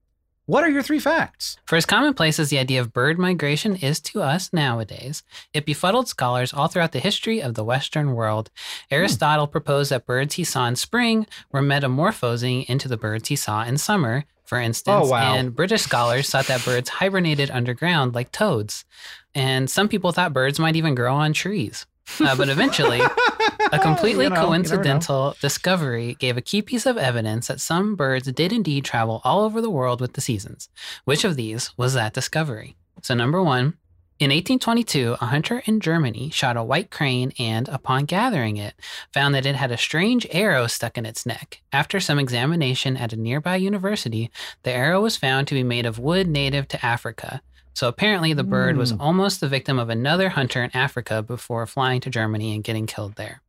what 0.47 0.63
are 0.63 0.69
your 0.69 0.83
three 0.83 0.99
facts? 0.99 1.57
For 1.65 1.75
as 1.75 1.85
commonplace 1.85 2.39
as 2.39 2.49
the 2.49 2.59
idea 2.59 2.79
of 2.79 2.93
bird 2.93 3.17
migration 3.17 3.75
is 3.75 3.99
to 4.01 4.21
us 4.21 4.53
nowadays, 4.53 5.23
it 5.53 5.65
befuddled 5.65 6.07
scholars 6.07 6.53
all 6.53 6.67
throughout 6.67 6.91
the 6.91 6.99
history 6.99 7.41
of 7.41 7.55
the 7.55 7.63
Western 7.63 8.13
world. 8.13 8.51
Aristotle 8.91 9.47
proposed 9.47 9.91
that 9.91 10.05
birds 10.05 10.35
he 10.35 10.43
saw 10.43 10.67
in 10.67 10.75
spring 10.75 11.25
were 11.51 11.63
metamorphosing 11.63 12.63
into 12.69 12.87
the 12.87 12.97
birds 12.97 13.29
he 13.29 13.35
saw 13.35 13.63
in 13.63 13.77
summer, 13.77 14.25
for 14.43 14.59
instance. 14.59 15.07
Oh, 15.07 15.09
wow. 15.09 15.33
And 15.33 15.55
British 15.55 15.81
scholars 15.81 16.29
thought 16.29 16.45
that 16.45 16.63
birds 16.63 16.89
hibernated 16.89 17.49
underground 17.49 18.13
like 18.13 18.31
toads. 18.31 18.85
And 19.33 19.69
some 19.69 19.89
people 19.89 20.11
thought 20.11 20.31
birds 20.31 20.59
might 20.59 20.75
even 20.75 20.93
grow 20.93 21.15
on 21.15 21.33
trees. 21.33 21.87
Uh, 22.19 22.35
but 22.35 22.49
eventually, 22.49 23.01
a 23.71 23.79
completely 23.79 24.23
You 24.25 24.29
know, 24.29 24.35
you 24.35 24.35
never 24.35 24.35
know. 24.35 24.45
coincidental 24.47 25.35
discovery 25.41 26.15
gave 26.19 26.37
a 26.37 26.41
key 26.41 26.61
piece 26.61 26.85
of 26.85 26.97
evidence 26.97 27.47
that 27.47 27.61
some 27.61 27.95
birds 27.95 28.31
did 28.31 28.51
indeed 28.53 28.85
travel 28.85 29.21
all 29.23 29.43
over 29.43 29.61
the 29.61 29.69
world 29.69 30.01
with 30.01 30.13
the 30.13 30.21
seasons. 30.21 30.69
Which 31.05 31.23
of 31.23 31.35
these 31.35 31.71
was 31.77 31.93
that 31.93 32.13
discovery? 32.13 32.75
So, 33.01 33.13
number 33.13 33.41
one, 33.41 33.77
in 34.17 34.29
1822, 34.29 35.17
a 35.19 35.25
hunter 35.25 35.61
in 35.65 35.81
Germany 35.81 36.29
shot 36.29 36.55
a 36.55 36.63
white 36.63 36.89
crane 36.89 37.33
and, 37.37 37.67
upon 37.67 38.05
gathering 38.05 38.55
it, 38.55 38.73
found 39.13 39.35
that 39.35 39.45
it 39.45 39.57
had 39.57 39.71
a 39.71 39.77
strange 39.77 40.25
arrow 40.31 40.67
stuck 40.67 40.97
in 40.97 41.05
its 41.05 41.25
neck. 41.25 41.61
After 41.73 41.99
some 41.99 42.17
examination 42.17 42.95
at 42.95 43.11
a 43.11 43.17
nearby 43.17 43.57
university, 43.57 44.31
the 44.63 44.71
arrow 44.71 45.01
was 45.01 45.17
found 45.17 45.49
to 45.49 45.53
be 45.53 45.63
made 45.63 45.85
of 45.85 45.99
wood 45.99 46.29
native 46.29 46.69
to 46.69 46.85
Africa. 46.85 47.41
So 47.75 47.87
apparently, 47.87 48.33
the 48.33 48.43
bird 48.43 48.77
was 48.77 48.93
Mm. 48.93 49.01
almost 49.01 49.41
the 49.41 49.47
victim 49.49 49.77
of 49.77 49.89
another 49.89 50.29
hunter 50.29 50.63
in 50.63 50.75
Africa 50.75 51.21
before 51.21 51.67
flying 51.67 52.01
to 52.01 52.09
Germany 52.09 52.55
and 52.55 52.63
getting 52.63 52.87
killed 52.87 53.15
there. 53.15 53.41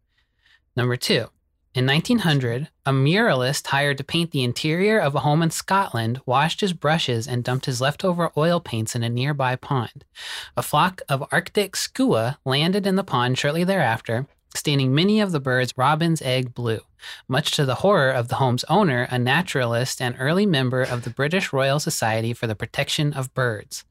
Number 0.76 0.97
two, 0.97 1.28
in 1.75 1.87
1900, 1.87 2.68
a 2.85 2.92
muralist 2.92 3.68
hired 3.68 3.99
to 3.99 4.04
paint 4.04 4.33
the 4.33 4.42
interior 4.42 4.99
of 4.99 5.14
a 5.14 5.21
home 5.21 5.42
in 5.42 5.50
Scotland 5.50 6.21
washed 6.26 6.61
his 6.61 6.73
brushes 6.73 7.28
and 7.28 7.45
dumped 7.45 7.66
his 7.66 7.80
leftover 7.80 8.33
oil 8.37 8.61
paints 8.61 8.95
in 8.97 9.02
a 9.02 9.09
nearby 9.09 9.56
pond. 9.56 10.04
A 10.56 10.62
flock 10.62 11.02
of 11.09 11.23
Arctic 11.30 11.76
skua 11.76 12.38
landed 12.45 12.87
in 12.87 12.97
the 12.97 13.04
pond 13.04 13.38
shortly 13.38 13.62
thereafter, 13.62 14.26
staining 14.56 14.94
many 14.94 15.20
of 15.20 15.32
the 15.32 15.40
birds 15.40 15.72
robin's 15.76 16.22
egg 16.22 16.54
blue, 16.54 16.80
much 17.28 17.50
to 17.52 17.64
the 17.64 17.76
horror 17.76 18.10
of 18.10 18.28
the 18.28 18.36
home's 18.36 18.64
owner, 18.64 19.06
a 19.10 19.18
naturalist 19.18 20.00
and 20.00 20.16
early 20.18 20.46
member 20.46 20.82
of 20.82 21.04
the 21.04 21.10
British 21.10 21.52
Royal 21.52 21.78
Society 21.78 22.32
for 22.32 22.46
the 22.46 22.54
Protection 22.54 23.12
of 23.12 23.32
Birds. 23.34 23.84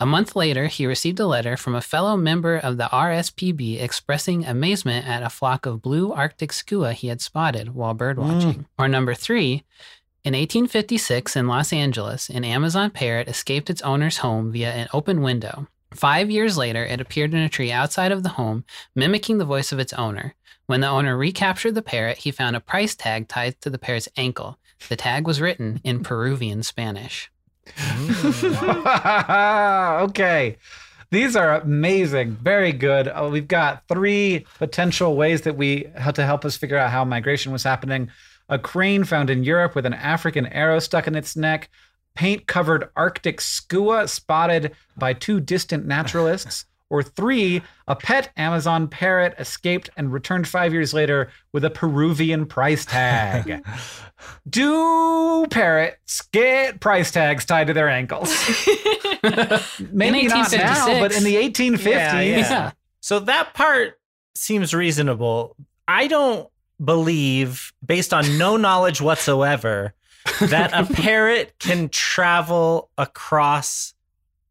A 0.00 0.06
month 0.06 0.34
later, 0.34 0.66
he 0.66 0.86
received 0.86 1.20
a 1.20 1.26
letter 1.26 1.56
from 1.56 1.74
a 1.74 1.80
fellow 1.80 2.16
member 2.16 2.56
of 2.56 2.76
the 2.76 2.88
RSPB 2.92 3.80
expressing 3.80 4.44
amazement 4.44 5.06
at 5.06 5.22
a 5.22 5.30
flock 5.30 5.66
of 5.66 5.82
blue 5.82 6.12
Arctic 6.12 6.52
skua 6.52 6.92
he 6.92 7.08
had 7.08 7.20
spotted 7.20 7.74
while 7.74 7.94
birdwatching. 7.94 8.54
Mm. 8.54 8.64
Or 8.78 8.88
number 8.88 9.14
three, 9.14 9.64
in 10.26 10.32
1856 10.32 11.36
in 11.36 11.46
Los 11.46 11.72
Angeles, 11.72 12.28
an 12.28 12.44
Amazon 12.44 12.90
parrot 12.90 13.28
escaped 13.28 13.70
its 13.70 13.82
owner's 13.82 14.18
home 14.18 14.50
via 14.50 14.72
an 14.72 14.88
open 14.92 15.22
window. 15.22 15.68
Five 15.96 16.30
years 16.30 16.58
later, 16.58 16.84
it 16.84 17.00
appeared 17.00 17.32
in 17.32 17.40
a 17.40 17.48
tree 17.48 17.72
outside 17.72 18.12
of 18.12 18.22
the 18.22 18.28
home, 18.30 18.64
mimicking 18.94 19.38
the 19.38 19.46
voice 19.46 19.72
of 19.72 19.78
its 19.78 19.94
owner. 19.94 20.34
When 20.66 20.80
the 20.80 20.88
owner 20.88 21.16
recaptured 21.16 21.74
the 21.74 21.82
parrot, 21.82 22.18
he 22.18 22.30
found 22.30 22.54
a 22.54 22.60
price 22.60 22.94
tag 22.94 23.28
tied 23.28 23.60
to 23.62 23.70
the 23.70 23.78
parrot's 23.78 24.08
ankle. 24.16 24.58
The 24.88 24.96
tag 24.96 25.26
was 25.26 25.40
written 25.40 25.80
in 25.84 26.02
Peruvian 26.02 26.62
Spanish. 26.62 27.30
okay. 30.04 30.58
These 31.10 31.36
are 31.36 31.60
amazing. 31.60 32.32
Very 32.42 32.72
good. 32.72 33.08
Uh, 33.08 33.28
we've 33.32 33.48
got 33.48 33.86
three 33.88 34.44
potential 34.58 35.16
ways 35.16 35.42
that 35.42 35.56
we 35.56 35.86
had 35.96 36.16
to 36.16 36.26
help 36.26 36.44
us 36.44 36.56
figure 36.56 36.76
out 36.76 36.90
how 36.90 37.04
migration 37.04 37.52
was 37.52 37.62
happening. 37.62 38.10
A 38.48 38.58
crane 38.58 39.04
found 39.04 39.30
in 39.30 39.44
Europe 39.44 39.74
with 39.74 39.86
an 39.86 39.94
African 39.94 40.46
arrow 40.46 40.78
stuck 40.78 41.06
in 41.06 41.14
its 41.14 41.36
neck. 41.36 41.70
Paint 42.16 42.46
covered 42.46 42.88
Arctic 42.96 43.40
skua 43.40 44.08
spotted 44.08 44.72
by 44.96 45.12
two 45.12 45.40
distant 45.40 45.86
naturalists. 45.86 46.64
Or 46.88 47.02
three, 47.02 47.62
a 47.88 47.96
pet 47.96 48.30
Amazon 48.36 48.86
parrot 48.86 49.34
escaped 49.40 49.90
and 49.96 50.12
returned 50.12 50.46
five 50.46 50.72
years 50.72 50.94
later 50.94 51.32
with 51.50 51.64
a 51.64 51.70
Peruvian 51.70 52.46
price 52.46 52.84
tag. 52.84 53.64
Do 54.48 55.46
parrots 55.50 56.22
get 56.30 56.78
price 56.78 57.10
tags 57.10 57.44
tied 57.44 57.66
to 57.66 57.72
their 57.72 57.88
ankles? 57.88 58.30
Maybe 59.90 60.28
not 60.28 60.52
now, 60.52 61.00
but 61.00 61.10
in 61.10 61.24
the 61.24 61.34
1850s. 61.34 61.84
Yeah, 61.86 62.20
yeah. 62.20 62.38
Yeah. 62.38 62.70
So 63.00 63.18
that 63.18 63.52
part 63.54 63.98
seems 64.36 64.72
reasonable. 64.72 65.56
I 65.88 66.06
don't 66.06 66.48
believe, 66.82 67.72
based 67.84 68.14
on 68.14 68.38
no 68.38 68.56
knowledge 68.56 69.00
whatsoever, 69.00 69.92
that 70.40 70.70
a 70.72 70.84
parrot 70.92 71.54
can 71.58 71.88
travel 71.88 72.90
across 72.98 73.94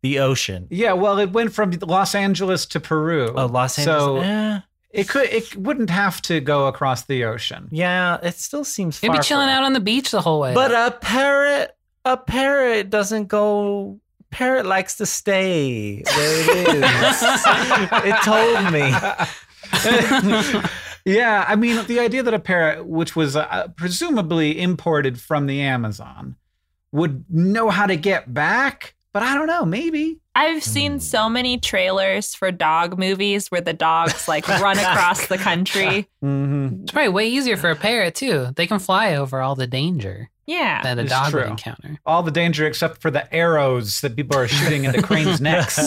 the 0.01 0.19
ocean. 0.19 0.67
Yeah, 0.69 0.93
well, 0.93 1.17
it 1.19 1.31
went 1.31 1.53
from 1.53 1.71
Los 1.81 2.13
Angeles 2.15 2.65
to 2.67 2.79
Peru. 2.79 3.33
Oh, 3.35 3.45
Los 3.47 3.77
Angeles. 3.79 3.97
So 4.01 4.17
Angeles. 4.21 4.63
eh, 4.63 4.99
it 5.01 5.09
could, 5.09 5.29
it 5.29 5.55
wouldn't 5.55 5.89
have 5.89 6.21
to 6.23 6.39
go 6.39 6.67
across 6.67 7.03
the 7.05 7.25
ocean. 7.25 7.67
yeah, 7.71 8.17
it 8.23 8.35
still 8.35 8.63
seems 8.63 8.97
It'd 8.99 9.07
far. 9.07 9.17
be 9.21 9.23
chilling 9.23 9.49
out 9.49 9.63
on 9.63 9.73
the 9.73 9.79
beach 9.79 10.11
the 10.11 10.21
whole 10.21 10.39
way. 10.39 10.53
But 10.53 10.71
a 10.71 10.91
parrot, 10.99 11.75
a 12.05 12.17
parrot 12.17 12.89
doesn't 12.89 13.27
go. 13.27 13.99
Parrot 14.31 14.65
likes 14.65 14.95
to 14.97 15.05
stay 15.05 16.03
where 16.03 16.39
it 16.41 16.83
is. 16.83 17.21
it 18.05 18.23
told 18.23 18.71
me. 18.73 18.91
yeah, 21.05 21.45
I 21.47 21.55
mean, 21.55 21.85
the 21.87 21.99
idea 21.99 22.23
that 22.23 22.33
a 22.33 22.39
parrot, 22.39 22.85
which 22.85 23.15
was 23.15 23.35
uh, 23.35 23.67
presumably 23.75 24.59
imported 24.59 25.19
from 25.21 25.45
the 25.45 25.61
Amazon, 25.61 26.35
would 26.91 27.25
know 27.29 27.69
how 27.69 27.85
to 27.85 27.95
get 27.95 28.33
back, 28.33 28.95
but 29.13 29.21
I 29.23 29.35
don't 29.35 29.47
know, 29.47 29.65
maybe. 29.65 30.19
I've 30.37 30.63
seen 30.63 30.99
so 30.99 31.29
many 31.29 31.57
trailers 31.57 32.35
for 32.35 32.51
dog 32.51 32.99
movies 32.99 33.49
where 33.49 33.61
the 33.61 33.71
dogs 33.71 34.27
like 34.27 34.45
run 34.47 34.77
across 34.77 35.27
the 35.27 35.37
country. 35.37 36.07
Mm-hmm. 36.25 36.81
it's 36.83 36.91
probably 36.91 37.09
way 37.09 37.27
easier 37.29 37.55
for 37.55 37.69
a 37.69 37.75
parrot 37.75 38.15
too. 38.15 38.47
They 38.55 38.65
can 38.65 38.79
fly 38.79 39.15
over 39.15 39.41
all 39.41 39.53
the 39.55 39.67
danger 39.67 40.31
Yeah. 40.47 40.81
that 40.81 40.97
a 40.97 41.01
It's 41.01 41.11
dog 41.11 41.31
would 41.33 41.43
true. 41.43 41.51
encounter. 41.51 41.99
All 42.03 42.23
the 42.23 42.31
danger 42.31 42.65
except 42.65 42.99
for 42.99 43.11
the 43.11 43.31
arrows 43.33 44.01
that 44.01 44.15
people 44.15 44.35
are 44.35 44.47
shooting 44.47 44.85
into 44.85 45.03
cranes' 45.03 45.39
necks. 45.41 45.77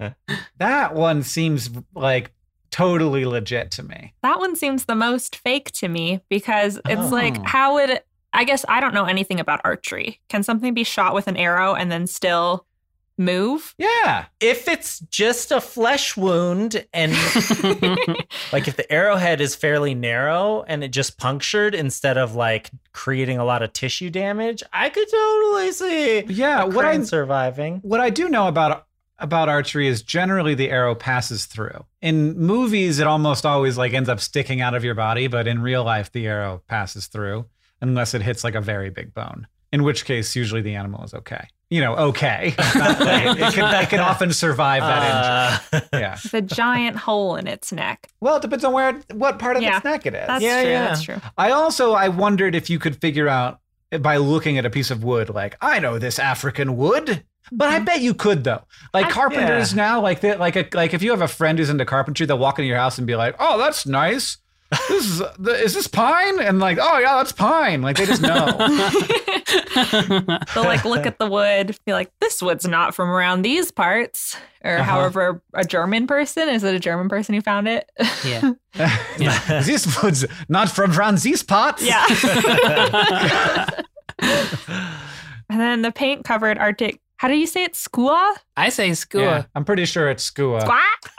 Yeah. 0.00 0.12
That 0.58 0.94
one 0.94 1.22
seems 1.22 1.68
like 1.94 2.32
totally 2.74 3.24
legit 3.24 3.70
to 3.72 3.82
me. 3.82 4.12
That 4.22 4.38
one 4.40 4.56
seems 4.56 4.84
the 4.86 4.94
most 4.96 5.36
fake 5.36 5.70
to 5.72 5.88
me 5.88 6.20
because 6.28 6.80
it's 6.86 7.02
Oh. 7.02 7.08
like, 7.08 7.44
how 7.46 7.74
would 7.74 8.00
I 8.32 8.42
guess 8.42 8.64
I 8.68 8.80
don't 8.80 8.94
know 8.94 9.04
anything 9.04 9.38
about 9.38 9.60
archery. 9.64 10.20
Can 10.28 10.42
something 10.42 10.74
be 10.74 10.82
shot 10.82 11.14
with 11.14 11.28
an 11.28 11.36
arrow 11.36 11.74
and 11.74 11.90
then 11.92 12.08
still 12.08 12.66
move? 13.16 13.76
Yeah. 13.78 14.24
If 14.40 14.66
it's 14.66 14.98
just 15.08 15.52
a 15.52 15.60
flesh 15.60 16.16
wound 16.16 16.84
and 16.92 17.12
like 18.52 18.66
if 18.68 18.76
the 18.76 18.86
arrowhead 18.90 19.40
is 19.40 19.54
fairly 19.54 19.94
narrow 19.94 20.64
and 20.66 20.82
it 20.82 20.88
just 20.88 21.16
punctured 21.16 21.76
instead 21.76 22.18
of 22.18 22.34
like 22.34 22.70
creating 22.92 23.38
a 23.38 23.44
lot 23.44 23.62
of 23.62 23.72
tissue 23.72 24.10
damage, 24.10 24.62
I 24.72 24.88
could 24.90 25.08
totally 25.08 25.70
see 25.72 26.24
Yeah. 26.24 26.62
a 26.62 26.66
What 26.66 26.84
I 26.84 26.90
crane 26.94 27.04
surviving. 27.06 27.78
what 27.82 28.00
I 28.00 28.10
do 28.10 28.28
know 28.28 28.48
about 28.48 28.86
about 29.18 29.48
archery 29.48 29.86
is 29.88 30.02
generally 30.02 30.54
the 30.54 30.70
arrow 30.70 30.94
passes 30.94 31.46
through. 31.46 31.84
In 32.02 32.36
movies, 32.38 32.98
it 32.98 33.06
almost 33.06 33.46
always 33.46 33.78
like 33.78 33.92
ends 33.94 34.08
up 34.08 34.20
sticking 34.20 34.60
out 34.60 34.74
of 34.74 34.84
your 34.84 34.94
body, 34.94 35.26
but 35.28 35.46
in 35.46 35.62
real 35.62 35.84
life, 35.84 36.10
the 36.12 36.26
arrow 36.26 36.62
passes 36.68 37.06
through 37.06 37.46
unless 37.80 38.14
it 38.14 38.22
hits 38.22 38.44
like 38.44 38.54
a 38.54 38.60
very 38.60 38.90
big 38.90 39.14
bone. 39.14 39.46
In 39.72 39.82
which 39.82 40.04
case, 40.04 40.36
usually 40.36 40.62
the 40.62 40.74
animal 40.76 41.02
is 41.04 41.14
okay. 41.14 41.48
You 41.70 41.80
know, 41.80 41.96
okay. 41.96 42.54
Not 42.74 43.00
it, 43.00 43.54
can, 43.54 43.82
it 43.82 43.88
can 43.88 43.98
often 44.00 44.32
survive 44.32 44.82
that 44.82 45.02
Uh, 45.02 45.58
injury. 45.72 45.88
Yeah. 45.92 46.18
The 46.30 46.42
giant 46.42 46.96
hole 46.96 47.34
in 47.36 47.46
its 47.48 47.72
neck. 47.72 48.08
Well, 48.20 48.36
it 48.36 48.42
depends 48.42 48.64
on 48.64 48.72
where, 48.72 48.92
what 49.12 49.38
part 49.40 49.56
of 49.56 49.62
Yeah. 49.62 49.76
its 49.76 49.84
neck 49.84 50.06
it 50.06 50.14
is. 50.14 50.26
That's 50.28 50.44
Yeah, 50.44 50.62
true. 50.62 50.70
yeah. 50.70 50.84
That's 50.86 51.02
true. 51.02 51.16
I 51.36 51.50
also 51.50 51.92
I 51.92 52.08
wondered 52.08 52.54
if 52.54 52.70
you 52.70 52.78
could 52.78 53.00
figure 53.00 53.28
out 53.28 53.60
by 54.00 54.16
looking 54.18 54.58
at 54.58 54.64
a 54.66 54.70
piece 54.70 54.90
of 54.92 55.02
wood, 55.02 55.30
like 55.30 55.56
I 55.60 55.80
know 55.80 55.98
this 55.98 56.18
African 56.20 56.76
wood, 56.76 57.24
but 57.52 57.68
I 57.68 57.78
bet 57.80 58.00
you 58.00 58.14
could 58.14 58.44
though. 58.44 58.62
Like 58.92 59.06
I- 59.06 59.10
carpenters 59.10 59.72
Yeah. 59.72 59.76
now, 59.82 60.00
like 60.00 60.20
they, 60.20 60.36
like 60.36 60.56
a, 60.56 60.66
like 60.74 60.94
if 60.94 61.02
you 61.02 61.10
have 61.10 61.22
a 61.22 61.28
friend 61.28 61.58
who's 61.58 61.70
into 61.70 61.84
carpentry, 61.84 62.26
they'll 62.26 62.38
walk 62.38 62.58
into 62.58 62.68
your 62.68 62.78
house 62.78 62.98
and 62.98 63.06
be 63.06 63.16
like, 63.16 63.34
"Oh, 63.38 63.58
that's 63.58 63.86
nice." 63.86 64.38
this 64.88 64.90
is 64.90 65.22
is 65.46 65.74
this 65.74 65.86
pine? 65.86 66.40
And 66.40 66.58
like, 66.58 66.78
oh 66.80 66.98
yeah, 66.98 67.16
that's 67.18 67.30
pine. 67.32 67.82
Like 67.82 67.96
they 67.96 68.06
just 68.06 68.22
know. 68.22 68.46
They'll 70.54 70.64
like 70.64 70.84
look 70.84 71.06
at 71.06 71.18
the 71.18 71.28
wood, 71.30 71.76
be 71.86 71.92
like, 71.92 72.10
this 72.20 72.42
wood's 72.42 72.66
not 72.66 72.92
from 72.94 73.08
around 73.10 73.42
these 73.42 73.70
parts. 73.70 74.36
Or 74.64 74.72
Uh-huh. 74.78 74.82
however, 74.82 75.42
a 75.52 75.62
German 75.64 76.06
person, 76.08 76.48
is 76.48 76.64
it 76.64 76.74
a 76.74 76.80
German 76.80 77.08
person 77.08 77.34
who 77.36 77.40
found 77.40 77.68
it? 77.68 77.88
yeah. 78.24 78.52
this 79.62 80.02
wood's 80.02 80.24
not 80.48 80.70
from 80.70 80.92
around 80.92 81.18
these 81.18 81.42
parts. 81.44 81.84
yeah. 81.86 82.04
and 84.20 85.60
then 85.60 85.82
the 85.82 85.92
paint 85.92 86.24
covered 86.24 86.58
Arctic, 86.58 87.00
how 87.24 87.28
do 87.28 87.38
you 87.38 87.46
say 87.46 87.64
it? 87.64 87.74
Skua? 87.74 88.34
I 88.54 88.68
say 88.68 88.90
skua. 88.90 89.22
Yeah, 89.22 89.44
I'm 89.54 89.64
pretty 89.64 89.86
sure 89.86 90.10
it's 90.10 90.22
skua. 90.22 90.60
Skua? 90.60 90.82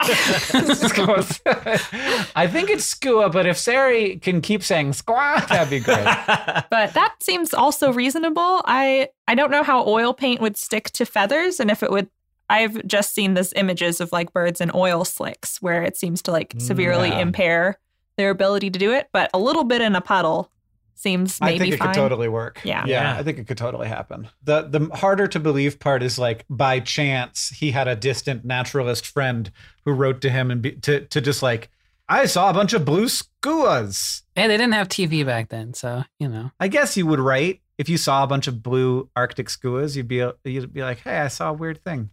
I 2.36 2.46
think 2.46 2.70
it's 2.70 2.84
skua, 2.84 3.28
but 3.28 3.44
if 3.44 3.56
Ceri 3.56 4.22
can 4.22 4.40
keep 4.40 4.62
saying 4.62 4.92
squaw, 4.92 5.44
that'd 5.48 5.68
be 5.68 5.80
great. 5.80 6.04
but 6.70 6.94
that 6.94 7.16
seems 7.18 7.52
also 7.52 7.92
reasonable. 7.92 8.62
I 8.66 9.08
I 9.26 9.34
don't 9.34 9.50
know 9.50 9.64
how 9.64 9.84
oil 9.84 10.14
paint 10.14 10.40
would 10.40 10.56
stick 10.56 10.90
to 10.90 11.06
feathers 11.06 11.58
and 11.58 11.72
if 11.72 11.82
it 11.82 11.90
would 11.90 12.08
I've 12.48 12.86
just 12.86 13.12
seen 13.12 13.34
this 13.34 13.52
images 13.56 14.00
of 14.00 14.12
like 14.12 14.32
birds 14.32 14.60
in 14.60 14.70
oil 14.76 15.04
slicks 15.04 15.60
where 15.60 15.82
it 15.82 15.96
seems 15.96 16.22
to 16.22 16.30
like 16.30 16.54
severely 16.58 17.08
mm, 17.10 17.14
Yeah. 17.14 17.22
impair 17.22 17.78
their 18.16 18.30
ability 18.30 18.70
to 18.70 18.78
do 18.78 18.92
it, 18.92 19.08
but 19.12 19.28
a 19.34 19.40
little 19.40 19.64
bit 19.64 19.80
in 19.80 19.96
a 19.96 20.00
puddle 20.00 20.52
seems 20.96 21.40
maybe 21.40 21.54
I 21.54 21.58
think 21.58 21.74
it 21.74 21.76
fine. 21.78 21.88
could 21.88 21.94
totally 21.94 22.28
work. 22.28 22.60
Yeah. 22.64 22.84
yeah, 22.86 23.14
Yeah. 23.14 23.18
I 23.20 23.22
think 23.22 23.38
it 23.38 23.46
could 23.46 23.58
totally 23.58 23.86
happen. 23.88 24.28
The 24.42 24.62
the 24.62 24.88
harder 24.96 25.26
to 25.28 25.38
believe 25.38 25.78
part 25.78 26.02
is 26.02 26.18
like 26.18 26.44
by 26.50 26.80
chance 26.80 27.50
he 27.50 27.70
had 27.70 27.86
a 27.86 27.94
distant 27.94 28.44
naturalist 28.44 29.06
friend 29.06 29.50
who 29.84 29.92
wrote 29.92 30.20
to 30.22 30.30
him 30.30 30.50
and 30.50 30.62
be, 30.62 30.72
to 30.72 31.00
to 31.06 31.20
just 31.20 31.42
like 31.42 31.70
I 32.08 32.26
saw 32.26 32.50
a 32.50 32.54
bunch 32.54 32.72
of 32.72 32.84
blue 32.84 33.06
skuas. 33.06 34.22
Hey, 34.34 34.46
they 34.46 34.56
didn't 34.56 34.74
have 34.74 34.88
TV 34.88 35.24
back 35.26 35.48
then, 35.48 35.74
so 35.74 36.04
you 36.18 36.28
know. 36.28 36.50
I 36.60 36.68
guess 36.68 36.96
you 36.96 37.06
would 37.06 37.20
write 37.20 37.60
if 37.78 37.88
you 37.88 37.96
saw 37.98 38.22
a 38.24 38.26
bunch 38.26 38.46
of 38.46 38.62
blue 38.62 39.10
Arctic 39.16 39.48
skuas, 39.48 39.96
you'd 39.96 40.08
be 40.08 40.24
you'd 40.44 40.72
be 40.72 40.82
like, 40.82 41.00
"Hey, 41.00 41.18
I 41.18 41.28
saw 41.28 41.50
a 41.50 41.52
weird 41.52 41.82
thing." 41.82 42.10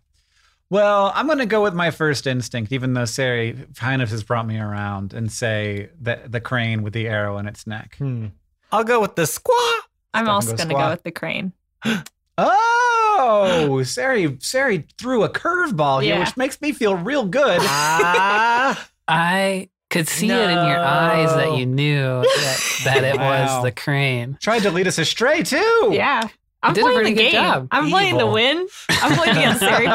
Well, 0.70 1.12
I'm 1.14 1.28
going 1.28 1.38
to 1.38 1.46
go 1.46 1.62
with 1.62 1.76
my 1.76 1.92
first 1.92 2.26
instinct, 2.26 2.72
even 2.72 2.94
though 2.96 3.04
Ceri 3.04 3.76
kind 3.76 4.02
of 4.02 4.10
has 4.10 4.24
brought 4.24 4.48
me 4.48 4.58
around 4.58 5.14
and 5.14 5.32
say 5.32 5.90
that 6.02 6.32
the 6.32 6.42
crane 6.42 6.82
with 6.82 6.94
the 6.94 7.08
arrow 7.08 7.38
in 7.38 7.46
its 7.48 7.68
neck. 7.68 7.96
Hmm. 7.98 8.28
I'll 8.74 8.84
go 8.84 9.00
with 9.00 9.16
the 9.16 9.22
squaw. 9.24 9.80
I'm 10.14 10.26
Stefan 10.26 10.30
also 10.30 10.56
going 10.58 10.70
to 10.70 10.76
go 10.76 10.90
with 10.90 11.04
the 11.04 11.12
crane. 11.12 11.54
Oh, 12.36 13.80
Ceri, 13.84 14.28
Ceri 14.40 14.86
threw 14.98 15.24
a 15.24 15.30
curveball 15.30 16.02
here, 16.02 16.16
Yeah. 16.16 16.20
which 16.22 16.36
makes 16.36 16.60
me 16.62 16.72
feel 16.72 16.96
real 16.96 17.26
good. 17.26 17.62
Ah. 17.64 18.90
I 19.08 19.70
could 19.92 20.08
see 20.08 20.30
it 20.32 20.50
in 20.50 20.66
your 20.68 20.80
eyes 20.80 21.30
that 21.36 21.56
you 21.58 21.68
knew 21.68 22.22
that, 22.24 22.60
that 22.86 23.04
it 23.04 23.18
Wow. 23.18 23.56
was 23.58 23.64
the 23.66 23.72
crane. 23.72 24.38
Tried 24.42 24.64
to 24.64 24.72
lead 24.72 24.88
us 24.88 24.98
astray 24.98 25.44
too. 25.44 25.92
Yeah. 25.94 26.28
I'm 26.64 26.74
did 26.74 26.82
a 26.82 26.86
playing 26.86 26.98
the 26.98 27.02
pretty 27.04 27.16
good 27.16 27.22
game. 27.32 27.34
job. 27.34 27.68
I'm 27.72 27.90
playing 27.90 28.14
the 28.18 28.22
Evil. 28.22 28.34
win. 28.34 28.68
I'm 28.90 29.16
playing 29.16 29.38
against 29.38 29.62
Ceri 29.62 29.86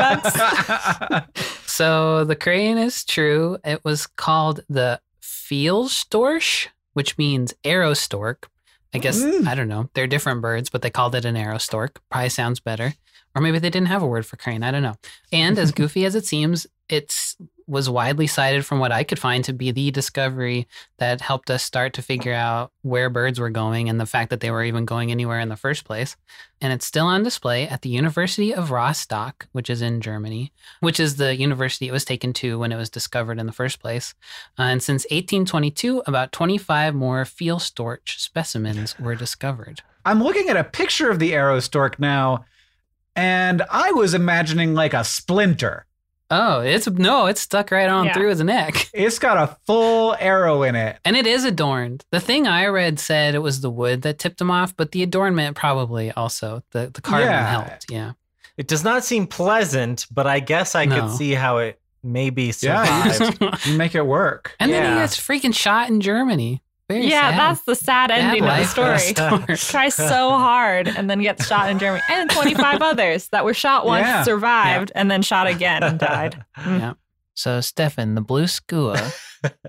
Bugs. 1.10 1.64
So 1.66 2.24
the 2.24 2.36
crane 2.36 2.78
is 2.78 3.04
true. 3.04 3.58
It 3.64 3.84
was 3.84 4.06
called 4.06 4.60
the 4.68 5.00
Pfeilstorch, 5.20 6.68
which 6.92 7.18
means 7.18 7.54
arrow 7.64 7.94
stork. 7.94 8.48
I 8.94 8.98
guess 8.98 9.22
Mm. 9.22 9.46
I 9.46 9.54
don't 9.54 9.68
know. 9.68 9.90
They're 9.94 10.06
different 10.06 10.40
birds, 10.40 10.70
but 10.70 10.82
they 10.82 10.90
called 10.90 11.14
it 11.14 11.24
an 11.24 11.36
arrow 11.36 11.58
stork. 11.58 12.00
Probably 12.10 12.28
sounds 12.30 12.60
better. 12.60 12.94
Or 13.34 13.42
maybe 13.42 13.58
they 13.58 13.70
didn't 13.70 13.88
have 13.88 14.02
a 14.02 14.06
word 14.06 14.24
for 14.26 14.36
crane. 14.36 14.62
I 14.62 14.70
don't 14.70 14.82
know. 14.82 14.96
And 15.32 15.58
as 15.58 15.72
goofy 15.80 16.04
as 16.04 16.14
it 16.14 16.24
seems, 16.26 16.66
it's 16.88 17.36
was 17.68 17.90
widely 17.90 18.26
cited 18.26 18.64
from 18.64 18.78
what 18.78 18.92
I 18.92 19.04
could 19.04 19.18
find 19.18 19.44
to 19.44 19.52
be 19.52 19.70
the 19.70 19.90
discovery 19.90 20.66
that 20.98 21.20
helped 21.20 21.50
us 21.50 21.62
start 21.62 21.92
to 21.94 22.02
figure 22.02 22.34
out 22.34 22.72
where 22.82 23.10
birds 23.10 23.38
were 23.38 23.50
going 23.50 23.88
and 23.88 24.00
the 24.00 24.06
fact 24.06 24.30
that 24.30 24.40
they 24.40 24.50
were 24.50 24.64
even 24.64 24.84
going 24.84 25.10
anywhere 25.10 25.38
in 25.38 25.48
the 25.48 25.56
first 25.56 25.84
place. 25.84 26.16
And 26.60 26.72
it's 26.72 26.86
still 26.86 27.06
on 27.06 27.22
display 27.22 27.68
at 27.68 27.82
the 27.82 27.88
University 27.88 28.52
of 28.52 28.72
Rostock, 28.72 29.46
which 29.52 29.70
is 29.70 29.82
in 29.82 30.00
Germany 30.00 30.52
which 30.80 31.00
is 31.00 31.16
the 31.16 31.36
university 31.36 31.88
it 31.88 31.92
was 31.92 32.04
taken 32.04 32.32
to 32.32 32.58
when 32.58 32.72
it 32.72 32.76
was 32.76 32.90
discovered 32.90 33.38
in 33.38 33.46
the 33.46 33.52
first 33.52 33.80
place. 33.80 34.14
Uh, 34.58 34.62
and 34.62 34.82
since 34.82 35.04
1822, 35.04 36.02
about 36.06 36.32
25 36.32 36.94
more 36.94 37.24
Pfeilstorch 37.24 38.20
specimens 38.20 38.98
were 38.98 39.14
discovered. 39.14 39.82
I'm 40.04 40.22
looking 40.22 40.48
at 40.48 40.56
a 40.56 40.64
picture 40.64 41.10
of 41.10 41.18
the 41.18 41.34
arrow 41.34 41.60
stork 41.60 41.98
now, 41.98 42.44
and 43.14 43.62
I 43.70 43.92
was 43.92 44.14
imagining 44.14 44.74
like 44.74 44.94
a 44.94 45.04
splinter. 45.04 45.84
Oh, 46.30 46.60
it's 46.60 46.86
no, 46.88 47.26
it's 47.26 47.40
stuck 47.40 47.70
right 47.70 47.88
on 47.88 48.06
Yeah. 48.06 48.12
through 48.14 48.28
his 48.30 48.42
neck. 48.42 48.90
It's 48.94 49.18
got 49.18 49.36
a 49.38 49.56
full 49.66 50.14
arrow 50.20 50.62
in 50.62 50.74
it. 50.76 50.98
And 51.04 51.16
it 51.16 51.26
is 51.26 51.44
adorned. 51.44 52.04
The 52.10 52.20
thing 52.20 52.46
I 52.46 52.66
read 52.66 52.98
said 53.00 53.34
it 53.34 53.38
was 53.38 53.60
the 53.62 53.70
wood 53.70 54.02
that 54.02 54.18
tipped 54.18 54.40
him 54.40 54.50
off, 54.50 54.76
but 54.76 54.92
the 54.92 55.02
adornment 55.02 55.56
probably 55.56 56.10
also 56.12 56.62
the 56.72 56.90
the 56.92 57.00
carving 57.00 57.28
Yeah. 57.28 57.46
helped. 57.50 57.86
Yeah. 57.90 58.12
It 58.58 58.68
does 58.68 58.84
not 58.84 59.04
seem 59.04 59.26
pleasant, 59.26 60.06
but 60.10 60.26
I 60.26 60.40
guess 60.40 60.74
I 60.74 60.84
No. 60.84 61.00
could 61.00 61.10
see 61.16 61.32
how 61.32 61.58
it 61.58 61.80
maybe 62.02 62.52
Yeah, 62.60 63.04
you 63.06 63.12
survived. 63.12 63.66
You 63.66 63.78
make 63.78 63.94
it 63.94 64.04
work. 64.06 64.54
and 64.60 64.72
then 64.72 64.92
he 64.92 64.98
gets 64.98 65.16
freaking 65.18 65.54
shot 65.54 65.88
in 65.88 66.00
Germany. 66.00 66.62
Very 66.88 67.06
yeah, 67.06 67.30
sad. 67.30 67.38
that's 67.38 67.62
the 67.64 67.74
sad 67.74 68.10
ending 68.10 68.42
of 68.42 68.46
the 68.46 68.52
life 68.54 68.70
for 68.70 68.92
a 68.92 68.98
story. 68.98 69.44
Tries 69.56 69.94
so 69.94 70.30
hard 70.30 70.88
and 70.88 71.10
then 71.10 71.20
gets 71.20 71.46
shot 71.46 71.68
in 71.68 71.78
Germany. 71.78 72.02
And 72.08 72.30
25 72.30 72.80
others 72.82 73.28
that 73.28 73.44
were 73.44 73.52
shot 73.54 73.84
once, 73.84 74.06
Yeah. 74.06 74.22
survived, 74.22 74.92
and 74.94 75.10
then 75.10 75.20
shot 75.20 75.46
again 75.48 75.82
and 75.82 75.98
died. 75.98 76.44
Yeah. 76.56 76.94
So, 77.34 77.60
Stefan, 77.60 78.14
the 78.14 78.20
blue 78.22 78.46
skua, 78.46 79.12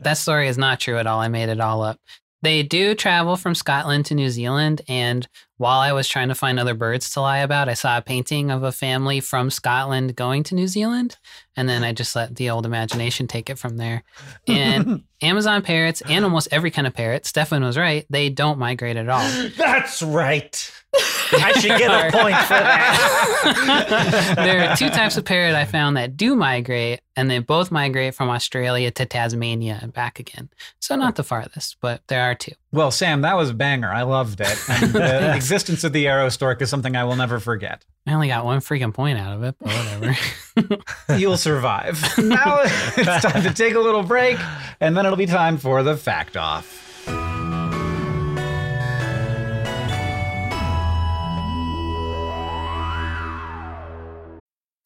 that 0.01 0.17
story 0.17 0.47
is 0.47 0.57
not 0.57 0.79
true 0.79 0.97
at 0.97 1.07
all. 1.07 1.19
I 1.19 1.27
made 1.27 1.49
it 1.49 1.59
all 1.59 1.83
up. 1.83 1.99
They 2.41 2.63
do 2.63 2.95
travel 2.95 3.35
from 3.35 3.53
Scotland 3.53 4.05
to 4.07 4.15
New 4.15 4.29
Zealand. 4.29 4.81
And 4.87 5.27
while 5.59 5.79
I 5.81 5.91
was 5.91 6.07
trying 6.07 6.29
to 6.29 6.35
find 6.35 6.57
other 6.57 6.73
birds 6.73 7.09
to 7.11 7.21
lie 7.21 7.39
about, 7.39 7.67
I 7.67 7.73
saw 7.73 7.97
a 7.97 8.01
painting 8.01 8.49
of 8.49 8.63
a 8.63 8.71
family 8.71 9.19
from 9.19 9.49
Scotland 9.49 10.15
going 10.15 10.43
to 10.43 10.55
New 10.55 10.67
Zealand. 10.67 11.17
And 11.57 11.67
then 11.67 11.83
I 11.83 11.91
just 11.91 12.15
let 12.15 12.37
the 12.37 12.49
old 12.49 12.65
imagination 12.65 13.27
take 13.27 13.49
it 13.49 13.59
from 13.59 13.75
there. 13.75 14.03
And 14.47 15.03
Amazon 15.21 15.61
parrots 15.61 16.01
and 16.07 16.23
almost 16.23 16.47
every 16.51 16.71
kind 16.71 16.87
of 16.87 16.93
parrot, 16.93 17.25
Stefan 17.25 17.61
was 17.61 17.77
right, 17.77 18.05
they 18.09 18.29
don't 18.29 18.57
migrate 18.57 18.95
at 18.95 19.09
all. 19.09 19.29
That's 19.57 20.01
right. 20.01 20.71
I 21.33 21.53
should 21.53 21.77
get 21.77 21.89
a 21.91 22.11
point 22.11 22.37
for 22.37 22.53
that. 22.53 24.33
there 24.35 24.69
are 24.69 24.75
two 24.75 24.89
types 24.89 25.17
of 25.17 25.25
parrot 25.25 25.55
I 25.55 25.65
found 25.65 25.97
that 25.97 26.17
do 26.17 26.35
migrate, 26.35 27.01
and 27.15 27.29
they 27.29 27.39
both 27.39 27.71
migrate 27.71 28.15
from 28.15 28.29
Australia 28.29 28.91
to 28.91 29.05
Tasmania 29.05 29.79
and 29.81 29.93
back 29.93 30.19
again. 30.19 30.49
So 30.79 30.95
not 30.95 31.15
the 31.15 31.23
farthest, 31.23 31.77
but 31.81 32.01
there 32.07 32.23
are 32.23 32.35
two. 32.35 32.53
well, 32.71 32.91
Sam, 32.91 33.21
that 33.21 33.35
was 33.35 33.49
a 33.51 33.53
banger. 33.53 33.89
I 33.91 34.03
loved 34.03 34.41
it. 34.41 34.57
And 34.69 34.93
the 34.93 35.35
existence 35.35 35.83
of 35.83 35.93
the 35.93 36.07
arrow 36.07 36.29
stork 36.29 36.61
is 36.61 36.69
something 36.69 36.95
I 36.95 37.03
will 37.03 37.15
never 37.15 37.39
forget. 37.39 37.85
I 38.07 38.13
only 38.13 38.27
got 38.27 38.45
one 38.45 38.59
freaking 38.59 38.93
point 38.93 39.19
out 39.19 39.33
of 39.33 39.43
it, 39.43 39.55
but 39.59 39.67
whatever. 39.67 41.17
You'll 41.19 41.37
survive. 41.37 42.01
now 42.17 42.61
it's 42.63 43.23
time 43.23 43.43
to 43.43 43.53
take 43.53 43.75
a 43.75 43.79
little 43.79 44.03
break, 44.03 44.39
and 44.79 44.97
then 44.97 45.05
it'll 45.05 45.17
be 45.17 45.27
time 45.27 45.57
for 45.57 45.83
the 45.83 45.95
fact 45.95 46.35
off. 46.35 46.88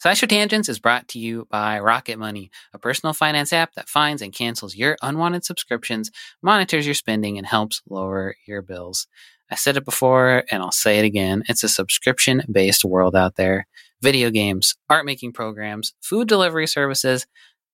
SciShow 0.04 0.28
Tangents 0.28 0.68
is 0.68 0.80
brought 0.80 1.08
to 1.10 1.20
you 1.20 1.48
by 1.50 1.80
Rocket 1.80 2.20
Money, 2.20 2.52
a 2.74 2.78
personal 2.80 3.14
finance 3.14 3.54
app 3.54 3.74
that 3.76 3.88
finds 3.88 4.22
and 4.22 4.34
cancels 4.34 4.76
your 4.76 4.98
unwanted 5.02 5.46
subscriptions, 5.46 6.12
monitors 6.42 6.86
your 6.86 6.94
spending, 6.94 7.38
and 7.38 7.48
helps 7.48 7.82
lower 7.90 8.36
your 8.46 8.62
bills. 8.62 9.08
I 9.50 9.56
said 9.56 9.78
it 9.78 9.86
before 9.86 10.44
and 10.52 10.62
I'll 10.62 10.72
say 10.72 11.00
it 11.00 11.06
again. 11.06 11.44
It's 11.48 11.64
a 11.64 11.70
subscription 11.70 12.44
based 12.52 12.84
world 12.84 13.16
out 13.16 13.38
there. 13.38 13.66
Video 14.02 14.30
games, 14.30 14.76
art 14.90 15.06
making 15.06 15.32
programs, 15.32 15.94
food 16.02 16.28
delivery 16.28 16.68
services. 16.68 17.26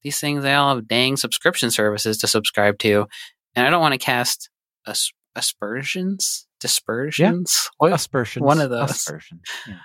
These 0.04 0.20
things, 0.20 0.44
they 0.44 0.54
all 0.54 0.76
have 0.76 0.88
dang 0.88 1.18
subscription 1.18 1.72
services 1.72 2.20
to 2.20 2.28
subscribe 2.28 2.78
to. 2.80 3.08
And 3.56 3.66
I 3.66 3.72
don't 3.72 3.82
want 3.82 3.94
to 3.94 3.98
cast 3.98 4.52
as- 4.86 5.12
aspersions, 5.36 6.46
dispersions. 6.60 7.70
What- 7.78 7.94
Aspersions. 7.94 8.44
One 8.46 8.60
of 8.62 8.70
those. 8.70 8.92
Aspersions. 8.92 9.42
Yeah. 9.68 9.80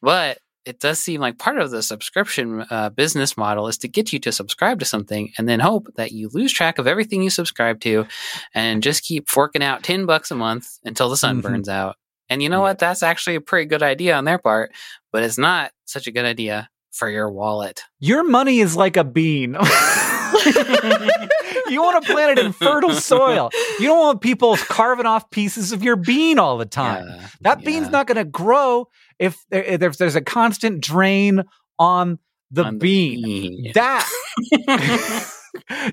but 0.00 0.38
it 0.66 0.78
does 0.80 0.98
seem 0.98 1.20
like 1.20 1.38
part 1.38 1.58
of 1.58 1.70
the 1.70 1.82
subscription 1.82 2.64
uh, 2.70 2.90
business 2.90 3.36
model 3.36 3.66
is 3.68 3.78
to 3.78 3.88
get 3.88 4.12
you 4.12 4.18
to 4.20 4.30
subscribe 4.32 4.78
to 4.80 4.84
something 4.84 5.32
and 5.38 5.48
then 5.48 5.60
hope 5.60 5.88
that 5.96 6.12
you 6.12 6.28
lose 6.32 6.52
track 6.52 6.78
of 6.78 6.86
everything 6.86 7.22
you 7.22 7.30
subscribe 7.30 7.80
to 7.80 8.06
and 8.54 8.82
just 8.82 9.02
keep 9.02 9.28
forking 9.28 9.62
out 9.62 9.82
10 9.82 10.06
bucks 10.06 10.30
a 10.30 10.34
month 10.34 10.68
until 10.84 11.08
the 11.08 11.16
sun 11.16 11.38
Mhm. 11.38 11.42
burns 11.42 11.68
out. 11.68 11.96
And 12.28 12.42
you 12.42 12.48
know 12.48 12.60
what? 12.60 12.78
That's 12.78 13.02
actually 13.02 13.36
a 13.36 13.40
pretty 13.40 13.66
good 13.66 13.82
idea 13.82 14.14
on 14.16 14.24
their 14.24 14.38
part, 14.38 14.72
but 15.12 15.22
it's 15.22 15.38
not 15.38 15.72
such 15.86 16.06
a 16.06 16.12
good 16.12 16.24
idea 16.24 16.68
for 16.92 17.08
your 17.08 17.30
wallet. 17.30 17.82
Your 17.98 18.22
money 18.22 18.60
is 18.60 18.76
like 18.76 18.96
a 18.96 19.04
bean. 19.04 19.56
you 21.70 21.82
want 21.82 22.04
to 22.04 22.12
plant 22.12 22.38
it 22.38 22.44
in 22.44 22.52
fertile 22.52 22.92
soil. 22.94 23.50
You 23.78 23.86
don't 23.86 23.98
want 24.00 24.20
people 24.20 24.56
carving 24.56 25.06
off 25.06 25.30
pieces 25.30 25.72
of 25.72 25.82
your 25.82 25.96
bean 25.96 26.38
all 26.38 26.58
the 26.58 26.66
time. 26.66 27.06
Yeah, 27.08 27.28
That 27.42 27.64
bean's 27.64 27.90
not 27.90 28.06
going 28.06 28.16
to 28.16 28.24
grow 28.24 28.88
if, 29.18 29.44
there, 29.50 29.62
if 29.64 29.96
there's 29.98 30.16
a 30.16 30.20
constant 30.22 30.80
drain 30.80 31.44
on 31.78 32.18
the 32.50 32.64
On 32.64 32.74
the 32.74 32.78
bean. 32.80 33.22
bean. 33.22 33.72
That 33.74 34.08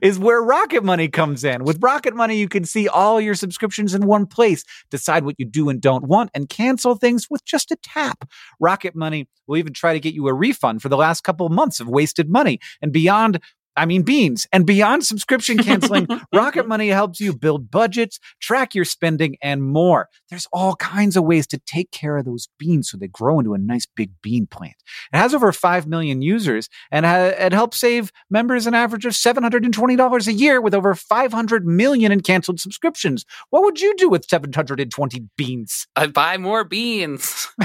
is 0.02 0.20
where 0.20 0.42
Rocket 0.42 0.84
Money 0.84 1.08
comes 1.08 1.44
in. 1.44 1.64
With 1.64 1.82
Rocket 1.82 2.16
Money, 2.16 2.38
you 2.38 2.48
can 2.48 2.64
see 2.66 2.88
all 2.88 3.20
your 3.22 3.36
subscriptions 3.36 3.94
in 3.94 4.06
one 4.06 4.26
place, 4.26 4.64
decide 4.90 5.24
what 5.26 5.36
you 5.38 5.46
do 5.46 5.70
and 5.70 5.82
don't 5.82 6.06
want, 6.06 6.30
and 6.34 6.48
cancel 6.50 6.96
things 6.96 7.28
with 7.30 7.44
just 7.46 7.72
a 7.72 7.78
tap. 7.84 8.28
Rocket 8.60 8.96
Money 8.96 9.28
will 9.48 9.58
even 9.58 9.74
try 9.74 9.94
to 9.94 10.00
get 10.00 10.14
you 10.14 10.28
a 10.28 10.34
refund 10.34 10.82
for 10.82 10.90
the 10.90 10.98
last 10.98 11.24
couple 11.24 11.46
of 11.46 11.52
months 11.52 11.80
of 11.80 11.88
wasted 11.88 12.30
money. 12.30 12.60
And 12.82 12.92
beyond 12.92 13.40
I 13.78 13.86
mean, 13.86 14.02
beans. 14.02 14.48
And 14.52 14.66
beyond 14.66 15.06
subscription 15.06 15.58
canceling, 15.60 16.08
Rocket 16.34 16.68
Money 16.68 16.90
helps 16.90 17.20
you 17.20 17.34
build 17.34 17.70
budgets, 17.70 18.20
track 18.42 18.76
your 18.76 18.86
spending, 18.86 19.38
and 19.42 19.64
more. 19.64 20.10
There's 20.30 20.48
all 20.52 20.76
kinds 20.76 21.16
of 21.16 21.24
ways 21.24 21.48
to 21.48 21.60
take 21.60 21.92
care 21.92 22.18
of 22.18 22.26
those 22.26 22.48
beans 22.58 22.90
so 22.90 22.98
they 22.98 23.08
grow 23.08 23.40
into 23.40 23.54
a 23.54 23.58
nice 23.58 23.86
big 23.86 24.12
bean 24.22 24.48
plant. 24.48 24.76
It 25.14 25.18
has 25.18 25.34
over 25.34 25.52
5 25.52 25.88
million 25.88 26.22
users 26.22 26.70
and 26.92 27.06
ha- 27.06 27.34
it 27.38 27.54
helps 27.54 27.80
save 27.80 28.12
members 28.30 28.68
an 28.68 28.74
average 28.74 29.06
of 29.06 29.14
$720 29.14 30.28
a 30.28 30.34
year 30.34 30.60
with 30.60 30.74
over 30.74 30.96
500 30.96 31.66
million 31.66 32.12
in 32.12 32.22
canceled 32.22 32.60
subscriptions. 32.60 33.26
What 33.52 33.64
would 33.64 33.80
you 33.80 33.96
do 33.96 34.10
with 34.10 34.26
720 34.28 35.26
beans? 35.38 35.88
I'd 35.96 36.14
buy 36.14 36.38
more 36.38 36.64
beans. 36.64 37.48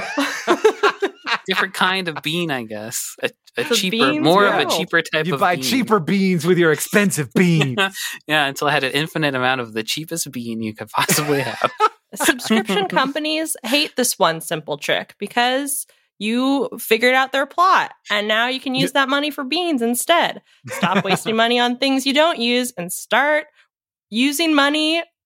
Different 1.55 1.75
kind 1.75 2.09
of 2.09 2.23
bean, 2.23 2.51
I 2.51 2.65
guess. 2.65 3.17
A, 3.23 3.31
a 3.57 3.65
cheaper, 3.65 3.91
beans 3.91 4.25
more 4.25 4.47
of 4.47 4.55
a 4.55 4.71
cheaper 4.71 5.03
type 5.03 5.21
of 5.21 5.25
bean. 5.25 5.35
You 5.35 5.39
buy 5.39 5.55
bean. 5.57 5.65
cheaper 5.65 6.01
beans 6.01 6.47
with 6.47 6.59
your 6.59 6.73
expensive 6.73 7.33
beans. 7.35 7.79
yeah, 8.27 8.47
until 8.47 8.69
I 8.69 8.73
had 8.73 8.85
an 8.85 8.93
infinite 8.93 9.35
amount 9.35 9.61
of 9.61 9.73
the 9.73 9.83
cheapest 9.83 10.31
bean 10.33 10.63
you 10.63 10.75
could 10.75 10.89
possibly 10.89 11.41
have. 11.41 11.71
Subscription 12.15 12.87
companies 12.89 13.57
hate 13.65 13.97
this 13.97 14.19
one 14.19 14.41
simple 14.41 14.77
trick 14.77 15.15
because 15.19 15.87
you 16.19 16.69
figured 16.79 17.15
out 17.15 17.33
their 17.33 17.47
plot 17.47 17.93
and 18.11 18.29
now 18.29 18.47
you 18.47 18.61
can 18.61 18.75
use 18.75 18.93
that 18.93 19.09
money 19.09 19.31
for 19.31 19.45
beans 19.45 19.83
instead. 19.83 20.43
Stop 20.69 21.05
wasting 21.05 21.35
money 21.35 21.59
on 21.59 21.79
things 21.79 22.07
you 22.07 22.13
don't 22.13 22.39
use 22.39 22.73
and 22.77 22.93
start 22.93 23.47
using 24.11 24.55
money 24.55 25.03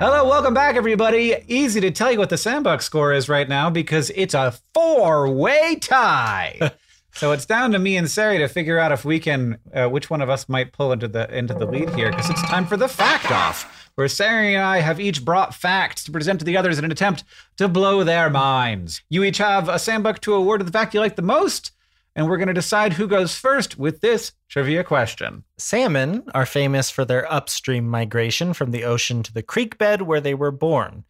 Hello, 0.00 0.26
welcome 0.26 0.54
back, 0.54 0.76
everybody. 0.76 1.36
Easy 1.46 1.78
to 1.78 1.90
tell 1.90 2.10
you 2.10 2.16
what 2.16 2.30
the 2.30 2.38
Sam 2.38 2.62
Bucks 2.62 2.86
score 2.86 3.12
is 3.12 3.28
right 3.28 3.46
now 3.46 3.68
because 3.68 4.08
it's 4.16 4.32
a 4.32 4.54
four-way 4.72 5.76
tie. 5.78 6.72
so 7.12 7.32
it's 7.32 7.44
down 7.44 7.72
to 7.72 7.78
me 7.78 7.98
and 7.98 8.06
Ceri 8.06 8.38
to 8.38 8.48
figure 8.48 8.78
out 8.78 8.92
if 8.92 9.04
we 9.04 9.20
can, 9.20 9.58
uh, 9.74 9.90
which 9.90 10.08
one 10.08 10.22
of 10.22 10.30
us 10.30 10.48
might 10.48 10.72
pull 10.72 10.92
into 10.92 11.06
the 11.06 11.28
into 11.36 11.52
the 11.52 11.66
lead 11.66 11.90
here, 11.90 12.08
because 12.08 12.30
it's 12.30 12.40
time 12.48 12.66
for 12.66 12.78
the 12.78 12.88
fact 12.88 13.30
off, 13.30 13.90
where 13.96 14.06
Ceri 14.06 14.54
and 14.54 14.64
I 14.64 14.80
have 14.80 15.00
each 15.00 15.22
brought 15.22 15.54
facts 15.54 16.02
to 16.04 16.12
present 16.12 16.38
to 16.38 16.46
the 16.46 16.56
others 16.56 16.78
in 16.78 16.86
an 16.86 16.92
attempt 16.92 17.22
to 17.58 17.68
blow 17.68 18.02
their 18.02 18.30
minds. 18.30 19.02
You 19.10 19.22
each 19.22 19.36
have 19.36 19.68
a 19.68 19.78
Sam 19.78 20.02
Bucks 20.02 20.20
to 20.20 20.32
award 20.32 20.60
to 20.60 20.64
the 20.64 20.72
fact 20.72 20.94
you 20.94 21.00
like 21.00 21.16
the 21.16 21.20
most, 21.20 21.72
and 22.16 22.28
we're 22.28 22.36
going 22.36 22.48
to 22.48 22.54
decide 22.54 22.94
who 22.94 23.06
goes 23.06 23.34
first 23.36 23.78
with 23.78 24.00
this 24.00 24.32
trivia 24.48 24.82
question. 24.84 25.44
Salmon 25.58 26.22
are 26.34 26.46
famous 26.46 26.90
for 26.90 27.04
their 27.04 27.30
upstream 27.32 27.88
migration 27.88 28.52
from 28.52 28.70
the 28.72 28.84
ocean 28.84 29.22
to 29.22 29.32
the 29.32 29.42
creek 29.42 29.78
bed 29.78 30.02
where 30.02 30.20
they 30.20 30.34
were 30.34 30.50
born. 30.50 31.04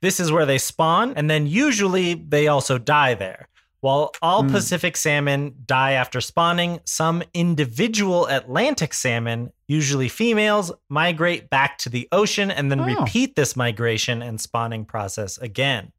This 0.00 0.20
is 0.20 0.30
where 0.30 0.46
they 0.46 0.58
spawn, 0.58 1.14
and 1.16 1.30
then 1.30 1.46
usually 1.46 2.14
they 2.14 2.46
also 2.46 2.78
die 2.78 3.14
there. 3.14 3.48
While 3.80 4.12
all 4.22 4.42
Hmm. 4.44 4.50
Pacific 4.52 4.96
salmon 4.96 5.54
die 5.66 5.92
after 5.92 6.20
spawning, 6.22 6.80
some 6.86 7.22
individual 7.34 8.26
Atlantic 8.26 8.94
salmon, 8.94 9.52
usually 9.68 10.08
females, 10.08 10.72
migrate 10.88 11.50
back 11.50 11.76
to 11.78 11.88
the 11.90 12.08
ocean 12.10 12.50
and 12.50 12.70
then 12.70 12.80
Oh. 12.80 12.84
repeat 12.84 13.36
this 13.36 13.56
migration 13.56 14.22
and 14.22 14.40
spawning 14.40 14.84
process 14.86 15.36
again. 15.38 15.92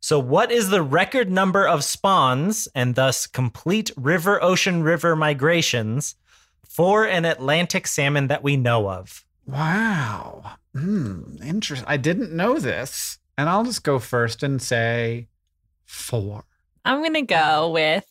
So, 0.00 0.18
what 0.18 0.50
is 0.50 0.70
the 0.70 0.82
record 0.82 1.30
number 1.30 1.68
of 1.68 1.84
spawns 1.84 2.66
and 2.74 2.94
thus 2.94 3.26
complete 3.26 3.90
river 3.96 4.42
ocean 4.42 4.82
river 4.82 5.14
migrations 5.14 6.14
for 6.64 7.04
an 7.04 7.26
Atlantic 7.26 7.86
salmon 7.86 8.28
that 8.28 8.42
we 8.42 8.56
know 8.56 8.88
of? 8.90 9.26
Wow. 9.46 10.52
Hmm. 10.74 11.36
Interesting. 11.44 11.86
I 11.88 11.98
didn't 11.98 12.32
know 12.32 12.58
this. 12.58 13.18
And 13.36 13.48
I'll 13.48 13.64
just 13.64 13.84
go 13.84 13.98
first 13.98 14.42
and 14.42 14.60
say 14.60 15.28
four. 15.84 16.44
I'm 16.84 17.00
going 17.00 17.14
to 17.14 17.22
go 17.22 17.70
with 17.70 18.04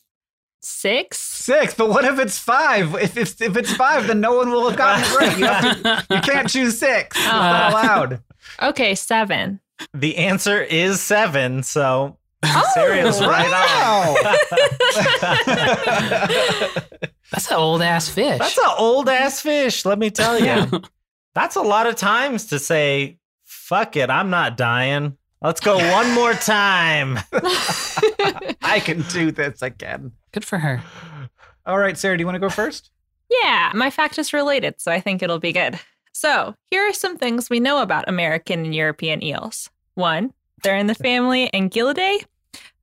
six. 0.59 1.19
Six. 1.19 1.73
But 1.73 1.89
what 1.89 2.05
if 2.05 2.19
it's 2.19 2.37
five? 2.37 2.93
If 2.95 3.17
it's 3.17 3.39
if 3.41 3.55
it's 3.57 3.73
five, 3.73 4.07
then 4.07 4.21
no 4.21 4.35
one 4.35 4.51
will 4.51 4.69
have 4.69 4.77
gotten 4.77 5.03
it 5.03 5.15
right. 5.15 5.37
You, 5.37 5.45
have 5.45 5.83
to, 5.83 6.15
you 6.15 6.21
can't 6.21 6.49
choose 6.51 6.77
six. 6.77 7.15
It's 7.17 7.25
not 7.25 7.71
allowed. 7.71 8.21
Okay, 8.61 8.95
seven. 8.95 9.59
The 9.93 10.17
answer 10.17 10.61
is 10.61 11.01
seven. 11.01 11.63
So, 11.63 12.17
Oh, 12.43 12.71
Ceri's 12.77 13.19
right 13.19 13.49
wow. 13.51 14.15
on. 14.15 14.25
That's 17.31 17.51
an 17.51 17.57
old 17.57 17.81
ass 17.81 18.07
fish. 18.09 18.39
That's 18.39 18.57
an 18.57 18.63
old 18.77 19.09
ass 19.09 19.41
fish, 19.41 19.85
let 19.85 19.99
me 19.99 20.09
tell 20.09 20.39
you. 20.39 20.81
That's 21.35 21.55
a 21.57 21.61
lot 21.61 21.85
of 21.85 21.95
times 21.95 22.47
to 22.47 22.57
say, 22.59 23.17
fuck 23.43 23.95
it, 23.97 24.09
I'm 24.09 24.29
not 24.29 24.57
dying. 24.57 25.17
Let's 25.41 25.59
go 25.61 25.77
one 25.77 26.11
more 26.13 26.33
time. 26.33 27.19
I 28.61 28.81
can 28.83 29.03
do 29.13 29.31
this 29.31 29.61
again. 29.61 30.11
Good 30.31 30.43
for 30.43 30.57
her. 30.57 30.81
All 31.65 31.77
right, 31.77 31.95
Ceri, 31.95 32.17
do 32.17 32.21
you 32.21 32.25
want 32.25 32.35
to 32.35 32.39
go 32.39 32.49
first? 32.49 32.89
Yeah, 33.29 33.71
my 33.75 33.89
fact 33.89 34.17
is 34.17 34.33
related, 34.33 34.81
so 34.81 34.91
I 34.91 34.99
think 34.99 35.21
it'll 35.21 35.39
be 35.39 35.53
good. 35.53 35.79
So, 36.11 36.55
here 36.69 36.87
are 36.87 36.93
some 36.93 37.17
things 37.17 37.49
we 37.49 37.59
know 37.59 37.81
about 37.81 38.09
American 38.09 38.65
and 38.65 38.75
European 38.75 39.23
eels. 39.23 39.69
One, 39.95 40.33
they're 40.63 40.77
in 40.77 40.87
the 40.87 40.95
family 40.95 41.49
Anguillidae 41.53 42.25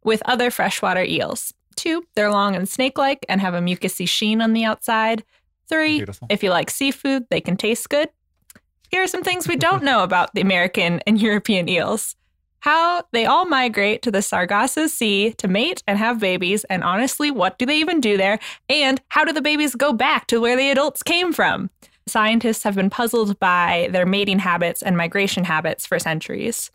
with 0.04 0.22
other 0.24 0.50
freshwater 0.50 1.02
eels. 1.02 1.52
Two, 1.74 2.04
they're 2.14 2.30
long 2.30 2.56
and 2.56 2.68
snake 2.68 2.96
like 2.96 3.26
and 3.28 3.40
have 3.40 3.54
a 3.54 3.60
mucousy 3.60 4.08
sheen 4.08 4.40
on 4.40 4.54
the 4.54 4.64
outside. 4.64 5.24
Three, 5.68 5.98
Beautiful. 5.98 6.28
if 6.30 6.42
you 6.42 6.50
like 6.50 6.70
seafood, 6.70 7.26
they 7.28 7.40
can 7.40 7.56
taste 7.56 7.88
good. 7.90 8.08
Here 8.90 9.02
are 9.02 9.08
some 9.08 9.24
things 9.24 9.48
we 9.48 9.56
don't 9.56 9.82
know 9.82 10.02
about 10.02 10.32
the 10.34 10.40
American 10.40 11.00
and 11.06 11.20
European 11.28 11.68
eels. 11.68 12.14
How 12.60 13.04
they 13.12 13.26
all 13.26 13.44
migrate 13.44 14.02
to 14.02 14.10
the 14.10 14.22
Sargasso 14.22 14.86
Sea 14.86 15.32
to 15.34 15.46
mate 15.46 15.82
and 15.86 15.98
have 15.98 16.18
babies, 16.18 16.64
and 16.64 16.82
honestly, 16.82 17.30
what 17.30 17.58
do 17.58 17.66
they 17.66 17.78
even 17.78 18.00
do 18.00 18.16
there? 18.16 18.38
And 18.68 19.00
how 19.08 19.24
do 19.24 19.32
the 19.32 19.42
babies 19.42 19.74
go 19.74 19.92
back 19.92 20.26
to 20.28 20.40
where 20.40 20.56
the 20.56 20.70
adults 20.70 21.02
came 21.02 21.32
from? 21.32 21.70
Scientists 22.08 22.62
have 22.62 22.76
been 22.76 22.90
puzzled 22.90 23.38
by 23.40 23.88
their 23.90 24.06
mating 24.06 24.38
habits 24.38 24.80
and 24.82 24.96
migration 24.96 25.44
habits 25.44 25.84
for 25.84 25.98
centuries. 25.98 26.70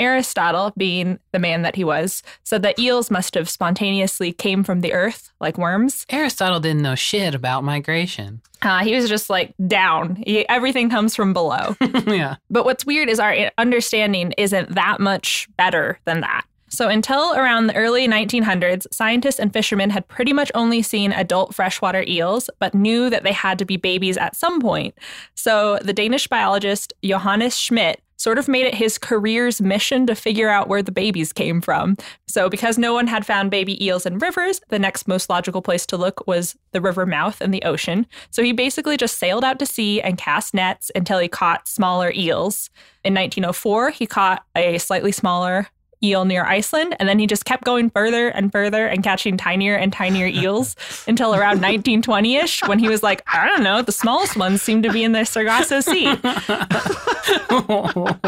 Aristotle, 0.00 0.72
being 0.78 1.18
the 1.32 1.38
man 1.38 1.60
that 1.62 1.76
he 1.76 1.84
was, 1.84 2.22
said 2.42 2.62
that 2.62 2.78
eels 2.78 3.10
must 3.10 3.34
have 3.34 3.50
spontaneously 3.50 4.32
came 4.32 4.64
from 4.64 4.80
the 4.80 4.94
earth, 4.94 5.30
like 5.38 5.58
worms. 5.58 6.06
Aristotle 6.08 6.58
didn't 6.58 6.80
know 6.80 6.94
shit 6.94 7.34
about 7.34 7.62
migration. 7.64 8.40
Uh, 8.62 8.84
he 8.84 8.94
was 8.94 9.08
just 9.08 9.30
like 9.30 9.54
down. 9.68 10.16
He, 10.16 10.46
everything 10.50 10.90
comes 10.90 11.16
from 11.16 11.32
below. 11.32 11.74
yeah. 12.06 12.36
But 12.50 12.66
what's 12.66 12.84
weird 12.84 13.08
is 13.08 13.18
our 13.18 13.50
understanding 13.56 14.34
isn't 14.36 14.74
that 14.74 15.00
much 15.00 15.48
better 15.56 15.98
than 16.04 16.20
that. 16.20 16.44
So, 16.70 16.88
until 16.88 17.34
around 17.34 17.66
the 17.66 17.74
early 17.74 18.06
1900s, 18.06 18.86
scientists 18.92 19.40
and 19.40 19.52
fishermen 19.52 19.90
had 19.90 20.06
pretty 20.06 20.32
much 20.32 20.52
only 20.54 20.82
seen 20.82 21.12
adult 21.12 21.52
freshwater 21.52 22.04
eels, 22.06 22.48
but 22.60 22.74
knew 22.74 23.10
that 23.10 23.24
they 23.24 23.32
had 23.32 23.58
to 23.58 23.64
be 23.64 23.76
babies 23.76 24.16
at 24.16 24.36
some 24.36 24.60
point. 24.60 24.94
So, 25.34 25.78
the 25.82 25.92
Danish 25.92 26.28
biologist 26.28 26.92
Johannes 27.02 27.58
Schmidt 27.58 28.00
sort 28.16 28.38
of 28.38 28.48
made 28.48 28.66
it 28.66 28.74
his 28.74 28.98
career's 28.98 29.62
mission 29.62 30.06
to 30.06 30.14
figure 30.14 30.50
out 30.50 30.68
where 30.68 30.82
the 30.82 30.92
babies 30.92 31.32
came 31.32 31.60
from. 31.60 31.96
So, 32.28 32.48
because 32.48 32.78
no 32.78 32.94
one 32.94 33.08
had 33.08 33.26
found 33.26 33.50
baby 33.50 33.84
eels 33.84 34.06
in 34.06 34.18
rivers, 34.18 34.60
the 34.68 34.78
next 34.78 35.08
most 35.08 35.28
logical 35.28 35.62
place 35.62 35.86
to 35.86 35.96
look 35.96 36.24
was 36.28 36.56
the 36.70 36.80
river 36.80 37.04
mouth 37.04 37.42
in 37.42 37.50
the 37.50 37.64
ocean. 37.64 38.06
So, 38.30 38.44
he 38.44 38.52
basically 38.52 38.96
just 38.96 39.18
sailed 39.18 39.42
out 39.42 39.58
to 39.58 39.66
sea 39.66 40.00
and 40.02 40.16
cast 40.16 40.54
nets 40.54 40.92
until 40.94 41.18
he 41.18 41.26
caught 41.26 41.66
smaller 41.66 42.12
eels. 42.14 42.70
In 43.02 43.12
1904, 43.14 43.90
he 43.90 44.06
caught 44.06 44.44
a 44.54 44.78
slightly 44.78 45.10
smaller 45.10 45.66
eel 46.02 46.24
near 46.24 46.44
Iceland, 46.44 46.96
and 46.98 47.08
then 47.08 47.18
he 47.18 47.26
just 47.26 47.44
kept 47.44 47.64
going 47.64 47.90
further 47.90 48.28
and 48.28 48.50
further 48.52 48.86
and 48.86 49.02
catching 49.02 49.36
tinier 49.36 49.74
and 49.74 49.92
tinier 49.92 50.26
eels 50.26 50.76
until 51.06 51.34
around 51.34 51.60
1920 51.60 52.36
ish 52.36 52.62
when 52.66 52.78
he 52.78 52.88
was 52.88 53.02
like, 53.02 53.22
I 53.26 53.46
don't 53.46 53.62
know, 53.62 53.82
the 53.82 53.92
smallest 53.92 54.36
ones 54.36 54.62
seem 54.62 54.82
to 54.82 54.92
be 54.92 55.04
in 55.04 55.12
the 55.12 55.24
Sargasso 55.24 55.80
Sea. 55.80 56.14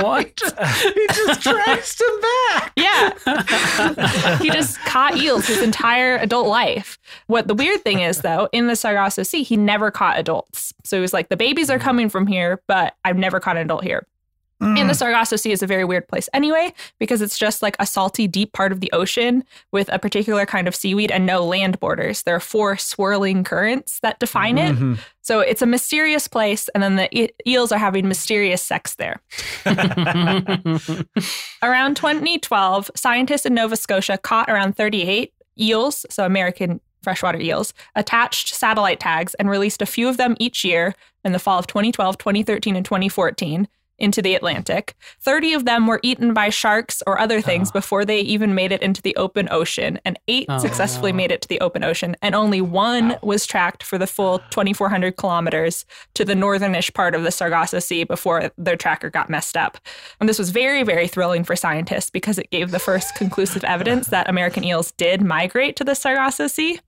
what? 0.03 0.41
He 0.95 1.07
just 1.15 1.43
traced 1.43 2.01
him 2.01 2.21
back. 2.21 2.73
Yeah. 2.77 4.39
he 4.39 4.51
just 4.51 4.79
caught 4.81 5.17
eels 5.17 5.47
his 5.47 5.63
entire 5.63 6.17
adult 6.17 6.47
life. 6.47 6.99
What 7.27 7.49
the 7.49 7.55
weird 7.55 7.83
thing 7.83 8.01
is, 8.01 8.21
though, 8.21 8.49
in 8.53 8.67
the 8.67 8.77
Sargasso 8.77 9.23
Sea, 9.23 9.43
he 9.43 9.57
never 9.57 9.91
caught 9.91 10.19
adults. 10.19 10.73
So 10.85 10.97
he 10.97 11.01
was 11.01 11.13
like, 11.13 11.29
the 11.29 11.37
babies 11.37 11.71
are 11.71 11.79
coming 11.79 12.09
from 12.09 12.27
here, 12.27 12.63
but 12.67 12.95
I've 13.05 13.17
never 13.17 13.41
caught 13.41 13.57
an 13.57 13.63
adult 13.63 13.85
here. 13.85 14.07
And 14.62 14.88
the 14.88 14.94
Sargasso 14.94 15.37
Sea 15.37 15.53
is 15.53 15.62
a 15.62 15.66
very 15.66 15.85
weird 15.85 16.07
place 16.09 16.29
anyway, 16.33 16.72
because 16.98 17.20
it's 17.20 17.37
just 17.37 17.62
like 17.62 17.75
a 17.81 17.87
salty, 17.87 18.29
deep 18.29 18.53
part 18.53 18.70
of 18.72 18.81
the 18.81 18.90
ocean 18.92 19.42
with 19.72 19.88
a 19.92 19.98
particular 19.98 20.46
kind 20.46 20.68
of 20.68 20.75
seaweed 20.75 21.11
and 21.11 21.27
no 21.27 21.44
land 21.44 21.81
borders. 21.81 22.22
There 22.22 22.37
are 22.37 22.40
four 22.40 22.77
swirling 22.77 23.44
currents 23.44 23.98
that 24.01 24.18
define 24.20 24.59
it. 24.59 24.77
Mhm. 24.77 24.98
So 25.22 25.40
it's 25.40 25.62
a 25.62 25.66
mysterious 25.66 26.29
place, 26.29 26.68
and 26.75 26.83
then 26.83 26.96
the 26.96 27.09
e- 27.16 27.31
eels 27.46 27.72
are 27.72 27.79
having 27.79 28.07
mysterious 28.09 28.62
sex 28.62 28.94
there. 28.96 29.20
Around 31.62 31.96
2012, 31.96 32.90
scientists 32.94 33.46
in 33.46 33.55
Nova 33.55 33.77
Scotia 33.77 34.18
caught 34.18 34.48
around 34.48 34.77
38 34.77 35.33
eels, 35.61 36.07
so 36.11 36.25
American 36.25 36.81
freshwater 37.03 37.40
eels, 37.40 37.75
attached 37.96 38.55
satellite 38.55 39.01
tags 39.01 39.35
and 39.35 39.51
released 39.51 39.83
a 39.83 39.87
few 39.87 40.09
of 40.09 40.16
them 40.16 40.37
each 40.38 40.64
year 40.64 40.94
in 41.25 41.33
the 41.33 41.38
fall 41.38 41.59
of 41.59 41.66
2012, 41.66 42.16
2013, 42.18 42.77
and 42.77 42.85
2014 42.85 43.68
into 44.03 44.21
the 44.21 44.35
Atlantic. 44.35 44.95
30 45.21 45.55
of 45.55 45.65
them 45.65 45.87
were 45.87 46.01
eaten 46.03 46.35
by 46.35 46.49
sharks 46.51 47.03
or 47.07 47.19
other 47.19 47.41
things 47.41 47.71
ah. 47.71 47.73
before 47.73 48.05
they 48.05 48.21
even 48.21 48.55
made 48.55 48.73
it 48.73 48.83
into 48.83 49.01
the 49.01 49.17
open 49.17 49.49
ocean, 49.51 50.01
and 50.05 50.19
eight 50.29 50.47
Oh, 50.49 50.59
successfully 50.59 51.12
no. 51.12 51.17
made 51.17 51.31
it 51.31 51.41
to 51.43 51.49
the 51.49 51.61
open 51.61 51.85
ocean, 51.85 52.17
and 52.21 52.35
only 52.35 52.61
one 52.61 53.17
was 53.23 53.47
tracked 53.47 53.83
for 53.83 53.97
the 53.97 54.07
full 54.07 54.41
2,400 54.51 55.17
kilometers 55.17 55.85
to 56.15 56.25
the 56.25 56.35
northernish 56.35 56.93
part 56.93 57.15
of 57.15 57.23
the 57.23 57.31
Sargasso 57.31 57.79
Sea 57.79 58.05
before 58.05 58.51
their 58.59 58.77
tracker 58.77 59.09
got 59.09 59.31
messed 59.31 59.57
up. 59.57 59.79
And 60.21 60.29
this 60.29 60.38
was 60.38 60.51
very, 60.51 60.83
very 60.83 61.07
thrilling 61.09 61.45
for 61.45 61.57
scientists 61.57 62.11
because 62.11 62.38
it 62.38 62.51
gave 62.51 62.71
the 62.73 62.79
first 62.79 63.15
conclusive 63.15 63.65
evidence 63.65 64.07
that 64.09 64.29
American 64.29 64.65
eels 64.65 64.93
did 64.93 65.23
migrate 65.23 65.77
to 65.77 65.85
the 65.85 65.95
Sargasso 65.95 66.49
Sea. 66.49 66.81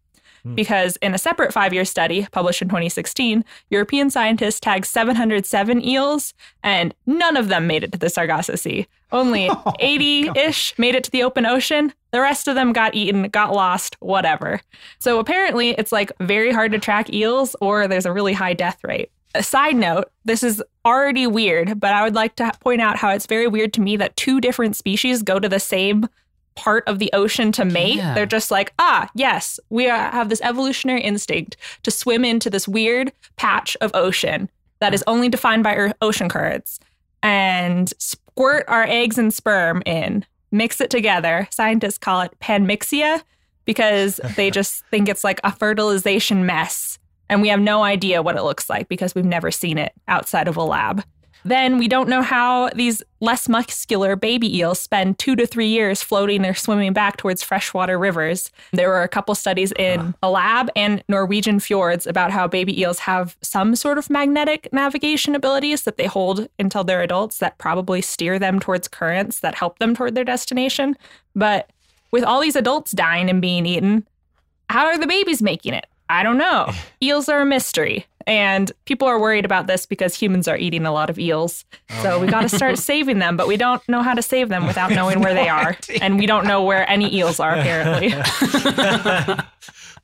Hmm. 0.45 0.55
Because 0.55 0.97
in 0.97 1.15
a 1.15 1.19
separate 1.19 1.53
five 1.53 1.73
year 1.73 1.85
study 1.85 2.27
published 2.31 2.63
in 2.63 2.69
2016, 2.69 3.45
European 3.71 4.11
scientists 4.11 4.61
tagged 4.61 4.87
707 4.87 5.85
eels, 5.85 6.35
and 6.63 6.95
none 7.07 7.37
of 7.37 7.49
them 7.49 7.67
made 7.67 7.83
it 7.83 7.93
to 7.93 7.99
the 7.99 8.11
Sargasso 8.11 8.55
Sea. 8.55 8.87
Only 9.11 9.51
80 9.81 10.31
ish 10.37 10.79
made 10.79 10.95
it 10.95 11.05
to 11.05 11.11
the 11.11 11.23
open 11.23 11.47
ocean. 11.47 11.93
The 12.13 12.21
rest 12.21 12.47
of 12.47 12.55
them 12.55 12.73
got 12.73 12.95
eaten, 12.95 13.29
got 13.29 13.53
lost, 13.53 13.97
whatever. 14.01 14.61
So 14.99 15.19
apparently, 15.19 15.71
it's 15.71 15.93
like 15.93 16.13
very 16.21 16.53
hard 16.53 16.73
to 16.73 16.79
track 16.79 17.13
eels, 17.13 17.57
or 17.61 17.89
there's 17.89 18.07
a 18.07 18.13
really 18.13 18.35
high 18.35 18.55
death 18.55 18.85
rate. 18.85 19.11
A 19.37 19.43
side 19.43 19.75
note, 19.75 20.13
this 20.25 20.45
is 20.45 20.63
already 20.85 21.27
weird, 21.27 21.81
but 21.81 21.93
I 21.93 22.05
would 22.05 22.15
like 22.15 22.37
to 22.37 22.53
point 22.61 22.81
out 22.81 22.97
how 22.97 23.11
it's 23.11 23.27
very 23.27 23.49
weird 23.49 23.73
to 23.75 23.81
me 23.81 23.97
that 23.97 24.17
two 24.17 24.41
different 24.41 24.77
species 24.77 25.25
go 25.25 25.41
to 25.41 25.49
the 25.49 25.59
same 25.59 26.07
part 26.55 26.85
of 26.87 26.99
the 26.99 27.11
ocean 27.13 27.53
to 27.53 27.65
mate. 27.65 27.97
Yeah. 27.97 28.15
They're 28.15 28.27
just 28.27 28.51
like, 28.51 28.73
ah, 28.79 29.09
yes, 29.15 29.59
we 29.71 29.89
are, 29.89 30.11
have 30.11 30.29
this 30.29 30.41
evolutionary 30.43 31.03
instinct 31.03 31.57
to 31.83 31.91
swim 31.91 32.25
into 32.25 32.51
this 32.51 32.69
weird 32.69 33.13
patch 33.37 33.77
of 33.81 33.91
ocean 33.95 34.49
that 34.81 34.95
is 34.95 35.05
only 35.07 35.29
defined 35.29 35.65
by 35.65 35.93
ocean 36.01 36.29
currents 36.29 36.79
and 37.23 37.93
squirt 37.99 38.65
our 38.69 38.85
eggs 38.85 39.19
and 39.19 39.33
sperm 39.33 39.83
in, 39.87 40.25
mix 40.53 40.81
it 40.81 40.91
together. 40.91 41.49
Scientists 41.51 41.99
call 41.99 42.21
it 42.21 42.39
panmixia 42.41 43.23
because 43.65 44.21
they 44.37 44.51
just 44.51 44.85
think 44.87 45.09
it's 45.09 45.25
like 45.25 45.41
a 45.43 45.53
fertilization 45.53 46.47
mess. 46.47 46.99
And 47.29 47.41
we 47.41 47.49
have 47.49 47.61
no 47.61 47.83
idea 47.83 48.23
what 48.23 48.37
it 48.37 48.43
looks 48.43 48.69
like 48.69 48.89
because 48.89 49.15
we've 49.15 49.25
never 49.25 49.51
seen 49.51 49.79
it 49.79 49.93
outside 50.07 50.47
of 50.47 50.57
a 50.57 50.63
lab. 50.63 51.03
Then 51.45 51.79
we 51.79 51.89
don't 51.89 52.09
know 52.09 52.23
how 52.23 52.71
these 52.71 53.03
less 53.21 53.49
muscular 53.49 54.17
baby 54.17 54.59
eels 54.59 54.79
spend 54.79 55.19
two 55.19 55.37
to 55.37 55.47
three 55.47 55.69
years 55.69 56.03
floating 56.03 56.45
or 56.45 56.55
swimming 56.55 56.93
back 56.93 57.19
towards 57.19 57.43
freshwater 57.43 57.99
rivers. 57.99 58.51
There 58.73 58.89
were 58.89 59.03
a 59.03 59.09
couple 59.09 59.35
studies 59.35 59.73
in 59.73 60.15
a 60.23 60.31
lab 60.31 60.71
and 60.75 61.05
Norwegian 61.09 61.61
fjords 61.61 62.07
about 62.07 62.31
how 62.31 62.49
baby 62.49 62.81
eels 62.81 63.01
have 63.01 63.37
some 63.43 63.77
sort 63.77 63.99
of 63.99 64.09
magnetic 64.09 64.73
navigation 64.73 65.35
abilities 65.35 65.83
that 65.83 65.99
they 65.99 66.07
hold 66.07 66.49
until 66.59 66.83
they're 66.83 67.03
adults 67.03 67.39
that 67.39 67.59
probably 67.59 68.01
steer 68.01 68.39
them 68.39 68.59
towards 68.59 68.89
currents 68.89 69.41
that 69.41 69.55
help 69.55 69.79
them 69.79 69.95
toward 69.95 70.15
their 70.15 70.25
destination. 70.25 70.97
But 71.35 71.71
with 72.11 72.25
all 72.25 72.41
these 72.41 72.57
adults 72.57 72.93
dying 72.93 73.29
and 73.29 73.43
being 73.43 73.67
eaten, 73.67 74.07
how 74.71 74.87
are 74.87 74.99
the 74.99 75.07
babies 75.07 75.43
making 75.43 75.75
it? 75.75 75.87
I 76.09 76.23
don't 76.23 76.39
know. 76.39 76.71
Eels 77.03 77.29
are 77.29 77.41
a 77.41 77.47
mystery. 77.47 78.07
And 78.27 78.73
people 78.87 79.07
are 79.07 79.21
worried 79.21 79.45
about 79.45 79.67
this 79.67 79.85
because 79.85 80.15
humans 80.15 80.49
are 80.49 80.57
eating 80.57 80.87
a 80.87 80.93
lot 80.93 81.11
of 81.11 81.19
eels. 81.19 81.67
Oh. 81.91 82.03
So 82.03 82.21
we 82.21 82.27
got 82.27 82.41
to 82.41 82.49
start 82.49 82.79
saving 82.91 83.19
them, 83.19 83.37
but 83.37 83.47
we 83.47 83.59
don't 83.59 83.87
know 83.87 84.01
how 84.01 84.15
to 84.15 84.23
save 84.23 84.49
them 84.49 84.67
without 84.67 84.91
knowing 84.95 85.21
where 85.21 85.35
they 85.35 85.51
are. 85.51 85.77
And 86.01 86.19
we 86.19 86.25
don't 86.25 86.47
know 86.47 86.63
where 86.63 86.89
any 86.89 87.15
eels 87.15 87.39
are, 87.39 87.55
apparently. 87.55 88.15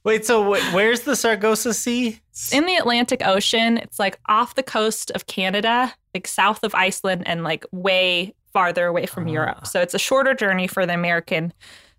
Wait, 0.05 0.25
so 0.27 0.55
wh- 0.55 0.75
where's 0.75 1.01
the 1.01 1.17
Sargasso 1.17 1.73
Sea? 1.73 2.21
In 2.53 2.67
the 2.67 2.75
Atlantic 2.77 3.25
Ocean, 3.25 3.79
it's 3.79 3.99
like 3.99 4.19
off 4.27 4.55
the 4.55 4.63
coast 4.63 5.11
of 5.13 5.27
Canada, 5.27 5.95
like 6.15 6.27
south 6.27 6.63
of 6.63 6.75
Iceland, 6.75 7.23
and 7.27 7.45
like 7.45 7.65
way 7.71 8.35
farther 8.53 8.87
away 8.87 9.07
from 9.07 9.29
ah. 9.29 9.33
Europe. 9.33 9.67
So 9.67 9.81
it's 9.81 9.95
a 9.95 9.99
shorter 9.99 10.35
journey 10.35 10.67
for 10.67 10.87
the 10.87 10.95
American 10.95 11.53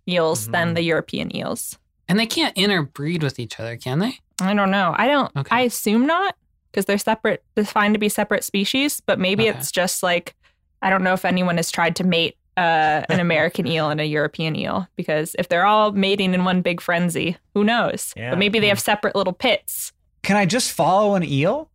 eels 0.07 0.47
than 0.47 0.69
mm-hmm. 0.69 0.75
the 0.75 0.81
European 0.83 1.35
eels. 1.35 1.77
And 2.11 2.19
they 2.19 2.25
can't 2.25 2.55
interbreed 2.57 3.23
with 3.23 3.39
each 3.39 3.57
other, 3.59 3.77
can 3.77 3.99
they? 3.99 4.19
I 4.41 4.53
don't 4.53 4.69
know. 4.69 4.93
I 4.97 5.07
don't. 5.07 5.31
Okay. 5.35 5.55
I 5.55 5.61
assume 5.61 6.05
not 6.05 6.35
because 6.71 6.85
they're 6.85 6.97
separate, 6.97 7.41
defined 7.55 7.93
to 7.95 7.99
be 7.99 8.09
separate 8.09 8.43
species. 8.43 9.01
But 9.05 9.17
maybe 9.17 9.49
Okay. 9.49 9.57
it's 9.57 9.71
just 9.71 10.03
like 10.03 10.35
I 10.81 10.89
don't 10.89 11.03
know 11.03 11.13
if 11.13 11.23
anyone 11.25 11.55
has 11.57 11.71
tried 11.71 11.95
to 11.97 12.03
mate 12.03 12.35
uh, 12.57 13.05
an 13.07 13.19
American 13.21 13.65
eel 13.73 13.89
and 13.89 14.01
a 14.01 14.05
European 14.05 14.55
eel 14.57 14.87
because 14.97 15.35
if 15.39 15.47
they're 15.47 15.65
all 15.65 15.93
mating 15.93 16.33
in 16.33 16.43
one 16.43 16.61
big 16.61 16.81
frenzy, 16.81 17.37
who 17.53 17.63
knows? 17.63 18.13
Yeah. 18.17 18.31
But 18.31 18.39
maybe 18.39 18.59
they 18.59 18.67
have 18.67 18.79
separate 18.79 19.15
little 19.15 19.31
pits. 19.33 19.93
Can 20.23 20.35
I 20.35 20.45
just 20.45 20.71
follow 20.73 21.15
an 21.15 21.23
eel? 21.23 21.69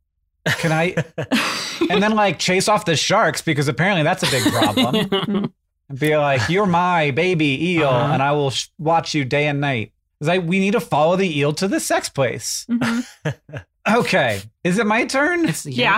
Can 0.58 0.70
I 0.70 0.94
and 1.90 2.02
then 2.02 2.14
like 2.14 2.38
chase 2.38 2.68
off 2.68 2.84
the 2.84 2.94
sharks 2.94 3.40
because 3.42 3.68
apparently 3.68 4.02
that's 4.02 4.22
a 4.22 4.30
big 4.30 4.42
problem. 4.52 5.52
and 5.88 5.98
be 5.98 6.16
like, 6.16 6.48
"You're 6.50 6.66
my 6.66 7.10
baby 7.12 7.70
eel, 7.74 7.88
Uh-huh. 7.88 8.12
and 8.12 8.22
I 8.22 8.32
will 8.32 8.50
sh- 8.50 8.68
watch 8.78 9.14
you 9.14 9.24
day 9.24 9.46
and 9.46 9.60
night." 9.60 9.92
It's 10.20 10.28
like 10.28 10.44
we 10.44 10.58
need 10.60 10.72
to 10.72 10.80
follow 10.80 11.16
the 11.16 11.38
eel 11.38 11.52
to 11.54 11.68
the 11.68 11.80
sex 11.80 12.08
place. 12.08 12.66
Mhm. 12.70 13.06
Okay, 13.88 14.42
is 14.64 14.78
it 14.78 14.86
my 14.86 15.04
turn? 15.04 15.48
It's, 15.48 15.64
Yeah. 15.64 15.96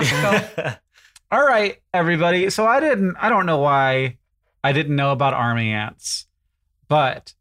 go. 0.55 0.73
All 1.35 1.43
right, 1.43 1.79
everybody. 1.91 2.51
So 2.51 2.67
I 2.67 2.79
didn't. 2.79 3.15
I 3.19 3.29
don't 3.29 3.47
know 3.47 3.57
why 3.57 4.17
I 4.63 4.73
didn't 4.73 4.95
know 4.95 5.11
about 5.11 5.33
army 5.33 5.71
ants, 5.71 6.27
but 6.87 7.33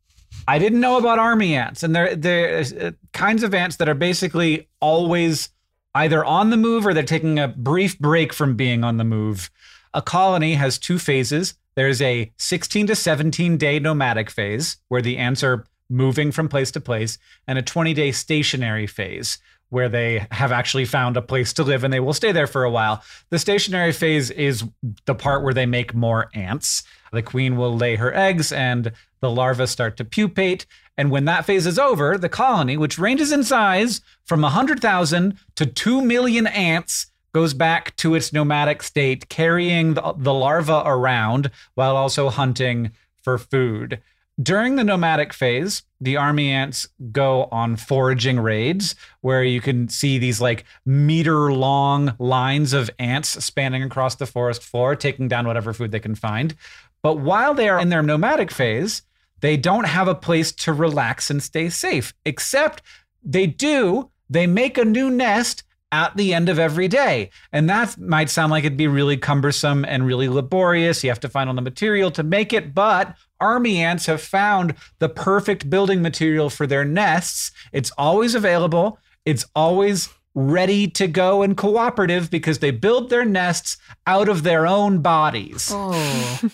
I 0.47 0.59
didn't 0.59 0.81
know 0.81 0.97
about 0.97 1.19
army 1.19 1.55
ants, 1.55 1.83
and 1.83 1.95
they're 1.95 2.17
they're 2.17 2.61
uh, 2.61 2.91
kinds 3.13 3.43
of 3.43 3.53
ants 3.53 3.77
that 3.77 3.91
are 3.91 3.95
basically 3.95 4.69
always 4.81 5.51
either 5.95 6.25
on 6.25 6.49
the 6.49 6.57
move 6.57 6.87
or 6.87 6.95
they're 6.95 7.03
taking 7.03 7.39
a 7.39 7.49
brief 7.49 7.99
break 7.99 8.33
from 8.33 8.57
being 8.57 8.85
on 8.85 8.97
the 8.97 9.05
move. 9.05 9.51
A 9.93 10.01
colony 10.01 10.55
has 10.55 10.79
two 10.79 10.99
phases. 10.99 11.55
There's 11.75 12.01
a 12.01 12.33
16 12.39 12.87
to 12.87 12.97
17 12.97 13.59
day 13.59 13.79
nomadic 13.81 14.31
phase 14.31 14.79
where 14.89 15.03
the 15.03 15.19
ants 15.19 15.43
are 15.45 15.67
moving 15.89 16.33
from 16.33 16.49
place 16.49 16.71
to 16.73 16.81
place, 16.81 17.19
and 17.47 17.59
a 17.59 17.63
20 17.63 17.95
day 17.95 18.13
stationary 18.13 18.87
phase 18.87 19.39
where 19.71 19.89
they 19.89 20.27
have 20.31 20.51
actually 20.51 20.85
found 20.85 21.17
a 21.17 21.23
place 21.23 21.53
to 21.53 21.63
live 21.63 21.85
and 21.85 21.93
they 21.93 22.01
will 22.01 22.15
stay 22.15 22.33
there 22.33 22.47
for 22.47 22.65
a 22.65 22.71
while. 22.71 23.03
The 23.31 23.39
stationary 23.39 23.93
phase 23.93 24.31
is 24.31 24.65
the 25.05 25.15
part 25.15 25.43
where 25.43 25.53
they 25.53 25.67
make 25.67 25.95
more 25.95 26.31
ants. 26.35 26.85
The 27.13 27.23
queen 27.23 27.57
will 27.57 27.77
lay 27.77 27.97
her 27.97 28.15
eggs 28.15 28.51
and 28.51 28.93
the 29.21 29.31
larvae 29.31 29.67
start 29.67 29.97
to 29.99 30.05
pupate. 30.05 30.65
And 30.97 31.11
when 31.11 31.27
that 31.27 31.45
phase 31.45 31.67
is 31.67 31.79
over, 31.79 32.17
the 32.17 32.29
colony, 32.29 32.77
which 32.77 32.99
ranges 32.99 33.31
in 33.31 33.45
size 33.45 34.01
from 34.25 34.43
100,000 34.43 35.39
to 35.57 35.67
2 35.67 36.03
million 36.03 36.47
ants, 36.47 37.07
goes 37.33 37.53
back 37.55 37.95
to 37.97 38.15
its 38.15 38.33
nomadic 38.33 38.83
state, 38.83 39.29
carrying 39.29 39.95
the, 39.95 40.35
larva 40.35 40.83
around 40.85 41.51
while 41.75 41.97
also 41.97 42.31
hunting 42.31 42.91
for 43.23 43.39
food. 43.39 44.01
During 44.41 44.77
the 44.77 44.85
nomadic 44.85 45.33
phase, 45.33 45.83
the 46.01 46.17
army 46.17 46.51
ants 46.51 46.87
go 47.11 47.49
on 47.51 47.75
foraging 47.75 48.39
raids 48.39 48.95
where 49.21 49.43
you 49.43 49.61
can 49.61 49.89
see 49.89 50.19
these 50.19 50.41
like 50.41 50.65
meter 50.87 51.53
long 51.53 52.15
lines 52.21 52.73
of 52.73 52.89
ants 53.01 53.45
spanning 53.45 53.83
across 53.83 54.15
the 54.15 54.27
forest 54.27 54.63
floor, 54.63 54.95
taking 54.95 55.27
down 55.27 55.47
whatever 55.47 55.73
food 55.73 55.91
they 55.91 55.99
can 55.99 56.15
find. 56.15 56.55
But 57.03 57.19
while 57.19 57.53
they 57.53 57.69
are 57.69 57.81
in 57.81 57.89
their 57.89 58.03
nomadic 58.03 58.53
phase, 58.53 59.03
they 59.41 59.57
don't 59.57 59.87
have 59.87 60.07
a 60.07 60.15
place 60.15 60.53
to 60.53 60.73
relax 60.73 61.31
and 61.31 61.43
stay 61.43 61.69
safe, 61.69 62.15
except 62.25 62.83
they 63.25 63.47
do. 63.47 64.11
They 64.31 64.47
make 64.47 64.79
a 64.79 64.85
new 64.85 65.11
nest 65.11 65.65
at 65.91 66.17
the 66.17 66.35
end 66.35 66.49
of 66.49 66.59
every 66.59 66.87
day. 66.87 67.31
And 67.53 67.69
that 67.71 67.99
might 67.99 68.31
sound 68.31 68.51
like 68.51 68.65
it'd 68.65 68.77
be 68.77 68.89
really 68.89 69.17
cumbersome 69.17 69.85
and 69.85 70.07
really 70.07 70.29
laborious. 70.29 71.03
You 71.03 71.11
have 71.11 71.21
to 71.21 71.29
find 71.29 71.49
all 71.49 71.57
the 71.57 71.63
material 71.63 72.11
to 72.13 72.23
make 72.23 72.53
it, 72.53 72.75
but 72.75 73.17
army 73.41 73.81
ants 73.83 74.07
have 74.07 74.21
found 74.21 74.75
the 74.99 75.09
perfect 75.09 75.69
building 75.71 76.03
material 76.03 76.51
for 76.51 76.67
their 76.67 76.85
nests. 76.85 77.51
It's 77.73 77.91
always 77.99 78.35
available, 78.35 78.99
it's 79.25 79.45
always 79.55 80.09
ready 80.35 80.87
to 80.87 81.09
go 81.09 81.43
and 81.43 81.57
cooperative 81.57 82.31
because 82.31 82.61
they 82.61 82.71
build 82.71 83.11
their 83.11 83.25
nests 83.25 83.77
out 84.07 84.29
of 84.29 84.43
their 84.45 84.67
own 84.69 85.01
bodies 85.01 85.71
Oh. 85.75 86.51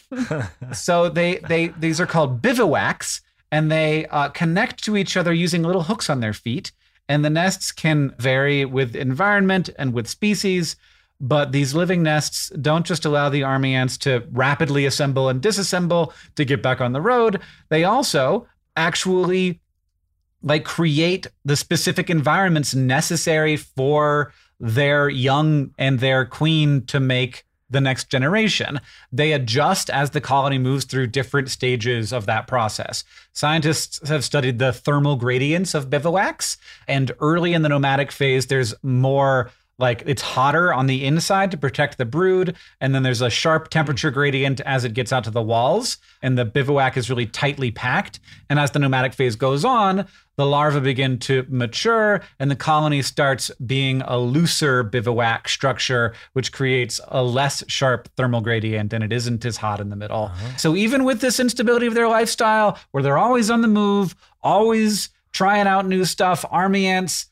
so 0.73 1.09
they 1.11 1.37
they 1.49 1.69
these 1.69 2.01
are 2.01 2.07
called 2.07 2.41
bivouacs 2.41 3.21
and 3.53 3.71
they 3.71 4.07
uh, 4.07 4.29
connect 4.31 4.83
to 4.85 4.97
each 4.97 5.17
other 5.19 5.35
using 5.35 5.63
little 5.63 5.83
hooks 5.83 6.09
on 6.09 6.21
their 6.21 6.33
feet 6.33 6.73
and 7.11 7.25
the 7.25 7.31
nests 7.31 7.73
can 7.73 8.15
vary 8.19 8.65
with 8.65 8.97
environment 8.97 9.69
and 9.79 9.93
with 9.93 10.09
species 10.09 10.77
but 11.21 11.53
these 11.53 11.75
living 11.75 12.03
nests 12.03 12.51
don't 12.61 12.87
just 12.87 13.05
allow 13.05 13.29
the 13.29 13.43
army 13.43 13.75
ants 13.75 13.97
to 13.97 14.27
rapidly 14.33 14.85
assemble 14.87 15.29
and 15.29 15.43
disassemble 15.43 16.13
to 16.37 16.45
get 16.45 16.63
back 16.63 16.81
on 16.81 16.93
the 16.93 17.01
road 17.01 17.41
they 17.69 17.85
also 17.85 18.47
actually 18.77 19.61
like 20.43 20.65
create 20.65 21.27
the 21.45 21.57
specific 21.57 22.11
environments 22.11 22.75
necessary 22.75 23.57
for 23.57 24.33
their 24.61 25.09
young 25.09 25.71
and 25.79 25.99
their 25.99 26.25
queen 26.27 26.85
to 26.87 27.01
make 27.01 27.45
the 27.71 27.81
next 27.81 28.09
generation. 28.11 28.81
They 29.11 29.33
adjust 29.33 29.91
as 29.91 30.11
the 30.11 30.21
colony 30.21 30.59
moves 30.59 30.85
through 30.85 31.09
different 31.09 31.51
stages 31.51 32.13
of 32.13 32.27
that 32.27 32.47
process. 32.47 33.05
Scientists 33.33 34.07
have 34.09 34.23
studied 34.23 34.59
the 34.59 34.73
thermal 34.73 35.17
gradients 35.17 35.75
of 35.75 35.91
bivouacs, 35.91 36.57
and 36.87 37.11
early 37.21 37.53
in 37.53 37.63
the 37.63 37.69
nomadic 37.69 38.13
phase, 38.13 38.47
there's 38.47 38.75
more 38.83 39.51
like 39.79 40.03
it's 40.07 40.23
hotter 40.23 40.73
on 40.73 40.87
the 40.87 41.05
inside 41.05 41.51
to 41.51 41.57
protect 41.57 41.99
the 41.99 42.05
brood, 42.05 42.57
and 42.81 42.95
then 42.95 43.03
there's 43.03 43.23
a 43.23 43.31
sharp 43.31 43.69
temperature 43.69 44.11
gradient 44.11 44.61
as 44.61 44.85
it 44.85 44.95
gets 44.95 45.13
out 45.13 45.25
to 45.25 45.31
the 45.31 45.43
walls, 45.43 45.99
and 46.23 46.39
the 46.39 46.45
bivouac 46.45 46.97
is 46.97 47.11
really 47.11 47.27
tightly 47.27 47.71
packed. 47.71 48.21
And 48.49 48.59
as 48.59 48.71
the 48.71 48.79
nomadic 48.79 49.15
phase 49.15 49.37
goes 49.37 49.65
on, 49.65 50.07
the 50.37 50.47
larvae 50.47 50.81
begin 50.81 51.19
to 51.21 51.47
mature, 51.49 52.21
and 52.39 52.51
the 52.51 52.57
colony 52.57 53.03
starts 53.03 53.51
being 53.65 54.03
a 54.03 54.19
looser 54.19 54.83
bivouac 54.83 55.49
structure, 55.49 56.15
which 56.33 56.53
creates 56.53 57.01
a 57.09 57.23
less 57.23 57.63
sharp 57.69 58.09
thermal 58.17 58.41
gradient, 58.41 58.93
and 58.93 59.05
it 59.05 59.13
isn't 59.13 59.45
as 59.45 59.57
hot 59.57 59.81
in 59.81 59.91
the 59.91 59.97
middle. 59.97 60.25
Uh-huh. 60.25 60.57
So 60.57 60.77
even 60.77 61.05
with 61.05 61.21
this 61.21 61.39
instability 61.39 61.87
of 61.87 61.95
their 61.95 62.09
lifestyle, 62.09 62.79
where 62.91 63.03
they're 63.03 63.19
always 63.19 63.51
on 63.51 63.61
the 63.61 63.69
move, 63.69 64.15
always 64.43 65.09
trying 65.33 65.67
out 65.67 65.87
new 65.87 66.05
stuff, 66.05 66.45
army 66.51 66.87
ants 66.87 67.27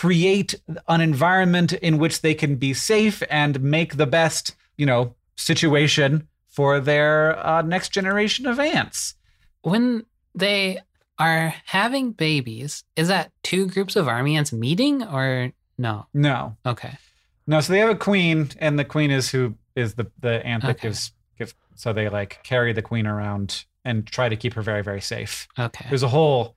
create 0.00 0.54
an 0.88 1.00
environment 1.00 1.72
in 1.72 1.96
which 1.96 2.20
they 2.20 2.34
can 2.34 2.56
be 2.56 2.74
safe 2.74 3.22
and 3.30 3.60
make 3.62 3.96
the 3.96 4.06
best, 4.06 4.54
you 4.76 4.84
know, 4.84 5.14
situation 5.36 6.28
for 6.48 6.80
their 6.80 7.38
uh, 7.46 7.62
next 7.62 7.88
generation 7.92 8.46
of 8.46 8.58
ants. 8.60 9.14
when 9.62 10.04
they 10.34 10.78
are 11.18 11.54
having 11.64 12.12
babies, 12.12 12.84
is 12.94 13.08
that 13.08 13.32
two 13.42 13.66
groups 13.66 13.96
of 13.96 14.06
army 14.06 14.36
ants 14.36 14.52
meeting 14.52 15.02
or 15.02 15.50
no? 15.78 16.06
No, 16.12 16.56
Okay. 16.66 16.98
no. 17.46 17.60
So 17.62 17.72
they 17.72 17.78
have 17.78 17.88
a 17.88 17.96
queen, 17.96 18.50
and 18.58 18.78
the 18.78 18.84
queen 18.84 19.10
is 19.10 19.30
who 19.30 19.54
is 19.74 19.94
the 19.94 20.06
the 20.20 20.44
ant 20.46 20.62
that 20.64 20.76
Okay. 20.76 20.88
gives 20.88 21.12
gives. 21.38 21.54
So 21.74 21.92
they 21.94 22.08
like 22.10 22.42
carry 22.42 22.72
the 22.74 22.82
queen 22.82 23.06
around 23.06 23.64
and 23.84 24.06
try 24.06 24.28
to 24.28 24.36
keep 24.36 24.52
her 24.54 24.62
very 24.62 24.82
very 24.82 25.00
safe. 25.00 25.48
Okay. 25.58 25.86
There's 25.88 26.02
a 26.02 26.08
whole 26.08 26.55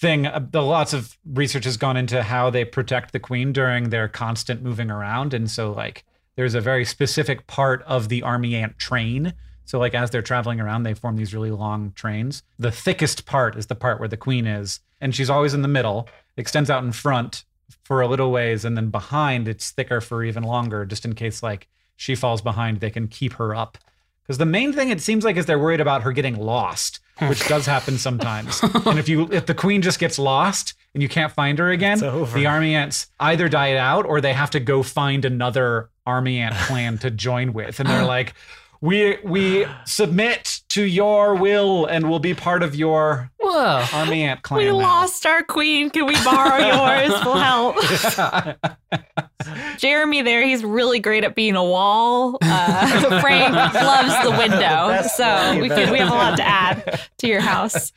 thing. 0.00 0.26
Uh, 0.26 0.46
the 0.50 0.62
lots 0.62 0.92
of 0.92 1.16
research 1.24 1.64
has 1.64 1.76
gone 1.76 1.96
into 1.96 2.22
how 2.22 2.50
they 2.50 2.64
protect 2.64 3.12
the 3.12 3.20
queen 3.20 3.52
during 3.52 3.90
their 3.90 4.08
constant 4.08 4.62
moving 4.62 4.90
around, 4.90 5.34
and 5.34 5.50
so 5.50 5.72
like 5.72 6.04
there's 6.36 6.54
a 6.54 6.60
very 6.60 6.84
specific 6.84 7.46
part 7.46 7.82
of 7.82 8.08
the 8.08 8.22
army 8.22 8.54
ant 8.54 8.78
train. 8.78 9.34
So 9.64 9.78
like 9.78 9.94
as 9.94 10.10
they're 10.10 10.22
traveling 10.22 10.60
around, 10.60 10.84
they 10.84 10.94
form 10.94 11.16
these 11.16 11.34
really 11.34 11.50
long 11.50 11.92
trains. 11.94 12.42
The 12.58 12.70
thickest 12.70 13.26
part 13.26 13.56
is 13.56 13.66
the 13.66 13.74
part 13.74 13.98
where 13.98 14.08
the 14.08 14.16
queen 14.16 14.46
is, 14.46 14.80
and 15.00 15.14
she's 15.14 15.30
always 15.30 15.54
in 15.54 15.62
the 15.62 15.68
middle. 15.68 16.08
Extends 16.36 16.70
out 16.70 16.84
in 16.84 16.92
front 16.92 17.44
for 17.84 18.00
a 18.00 18.08
little 18.08 18.30
ways, 18.30 18.64
and 18.64 18.76
then 18.76 18.90
behind 18.90 19.48
it's 19.48 19.70
thicker 19.70 20.00
for 20.00 20.22
even 20.22 20.44
longer, 20.44 20.84
just 20.84 21.04
in 21.04 21.14
case 21.14 21.42
like 21.42 21.68
she 21.96 22.14
falls 22.14 22.42
behind, 22.42 22.80
they 22.80 22.90
can 22.90 23.08
keep 23.08 23.34
her 23.34 23.54
up. 23.54 23.78
Because 24.26 24.38
the 24.38 24.46
main 24.46 24.72
thing 24.72 24.90
it 24.90 25.00
seems 25.00 25.24
like 25.24 25.36
is 25.36 25.46
they're 25.46 25.58
worried 25.58 25.80
about 25.80 26.02
her 26.02 26.12
getting 26.12 26.36
lost, 26.36 27.00
hmm. 27.18 27.28
which 27.28 27.46
does 27.46 27.66
happen 27.66 27.96
sometimes. 27.96 28.60
and 28.86 28.98
if 28.98 29.08
you 29.08 29.28
if 29.30 29.46
the 29.46 29.54
queen 29.54 29.82
just 29.82 29.98
gets 29.98 30.18
lost 30.18 30.74
and 30.94 31.02
you 31.02 31.08
can't 31.08 31.32
find 31.32 31.58
her 31.58 31.70
again, 31.70 31.98
the 31.98 32.46
army 32.46 32.74
ants 32.74 33.08
either 33.20 33.48
die 33.48 33.76
out 33.76 34.04
or 34.04 34.20
they 34.20 34.32
have 34.32 34.50
to 34.50 34.60
go 34.60 34.82
find 34.82 35.24
another 35.24 35.90
army 36.04 36.38
ant 36.38 36.54
clan 36.66 36.98
to 36.98 37.10
join 37.10 37.52
with, 37.52 37.78
and 37.78 37.88
they're 37.88 38.04
like, 38.04 38.34
"We 38.80 39.18
we 39.22 39.66
submit 39.84 40.62
to 40.70 40.82
your 40.82 41.36
will 41.36 41.86
and 41.86 42.10
will 42.10 42.18
be 42.18 42.34
part 42.34 42.64
of 42.64 42.74
your 42.74 43.30
Whoa. 43.38 43.84
army 43.92 44.24
ant 44.24 44.42
clan." 44.42 44.58
We 44.58 44.66
now." 44.66 44.76
lost 44.76 45.24
our 45.24 45.44
queen. 45.44 45.90
Can 45.90 46.06
we 46.06 46.14
borrow 46.24 46.58
yours? 46.58 47.12
We'll 47.24 47.36
help. 47.36 47.76
Jeremy 49.78 50.22
there, 50.22 50.44
he's 50.46 50.64
really 50.64 50.98
great 51.00 51.24
at 51.24 51.34
being 51.34 51.56
a 51.56 51.64
wall. 51.64 52.38
Uh, 52.42 53.20
Frank 53.20 53.54
loves 53.54 54.22
the 54.24 54.30
window. 54.30 54.56
That's 54.88 55.16
So 55.16 55.58
we 55.60 55.68
that's 55.68 55.80
can 55.84 55.92
we 55.92 55.98
have 55.98 56.08
a 56.08 56.14
lot 56.14 56.36
to 56.36 56.46
add 56.46 57.00
to 57.18 57.26
your 57.26 57.40
house. 57.40 57.92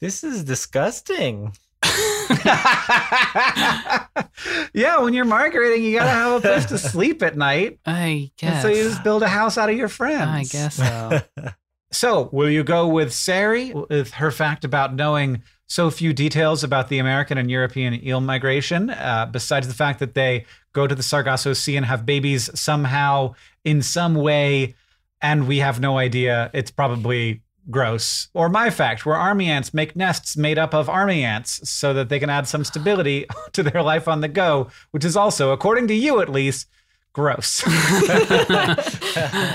This 0.00 0.24
is 0.24 0.44
disgusting. 0.44 1.52
yeah, 4.74 4.98
when 5.00 5.14
you're 5.14 5.24
migrating, 5.24 5.84
you 5.84 5.96
gotta 5.98 6.10
have 6.10 6.32
a 6.32 6.40
place 6.40 6.64
to 6.66 6.78
sleep 6.78 7.22
at 7.22 7.36
night. 7.36 7.78
I 7.86 7.96
And 7.96 8.30
guess. 8.36 8.62
so 8.62 8.68
you 8.68 8.84
just 8.84 9.02
build 9.04 9.22
a 9.22 9.28
house 9.28 9.58
out 9.58 9.70
of 9.70 9.76
your 9.76 9.88
friends. 9.88 10.28
I 10.30 10.44
guess 10.44 10.74
so. 10.76 11.20
So, 11.92 12.28
will 12.32 12.50
you 12.50 12.64
go 12.64 12.88
with 12.88 13.10
Ceri 13.10 13.88
with 13.88 14.12
her 14.14 14.30
fact 14.32 14.64
about 14.64 14.94
knowing 14.94 15.42
so 15.66 15.90
few 15.90 16.12
details 16.12 16.62
about 16.62 16.88
the 16.88 16.98
American 16.98 17.38
and 17.38 17.50
European 17.50 18.04
eel 18.04 18.20
migration, 18.20 18.90
uh, 18.90 19.26
besides 19.30 19.66
the 19.66 19.74
fact 19.74 19.98
that 20.00 20.14
they 20.14 20.44
go 20.72 20.86
to 20.86 20.94
the 20.94 21.02
Sargasso 21.02 21.52
Sea 21.52 21.76
and 21.76 21.86
have 21.86 22.04
babies 22.04 22.50
somehow, 22.58 23.34
in 23.64 23.82
some 23.82 24.14
way, 24.14 24.74
and 25.22 25.48
we 25.48 25.58
have 25.58 25.80
no 25.80 25.98
idea. 25.98 26.50
It's 26.52 26.70
probably 26.70 27.42
gross. 27.70 28.28
Or 28.34 28.48
my 28.48 28.68
fact, 28.68 29.06
where 29.06 29.16
army 29.16 29.48
ants 29.48 29.72
make 29.72 29.96
nests 29.96 30.36
made 30.36 30.58
up 30.58 30.74
of 30.74 30.88
army 30.88 31.24
ants 31.24 31.68
so 31.68 31.94
that 31.94 32.10
they 32.10 32.18
can 32.18 32.28
add 32.28 32.46
some 32.46 32.64
stability 32.64 33.26
to 33.52 33.62
their 33.62 33.82
life 33.82 34.06
on 34.06 34.20
the 34.20 34.28
go, 34.28 34.68
which 34.90 35.04
is 35.04 35.16
also, 35.16 35.52
according 35.52 35.88
to 35.88 35.94
you 35.94 36.20
at 36.20 36.28
least, 36.28 36.68
gross. 37.12 37.62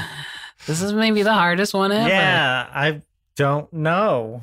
This 0.65 0.81
is 0.81 0.93
maybe 0.93 1.23
the 1.23 1.33
hardest 1.33 1.73
one 1.73 1.91
ever. 1.91 2.07
Yeah, 2.07 2.67
I 2.71 3.01
don't 3.35 3.71
know. 3.71 4.41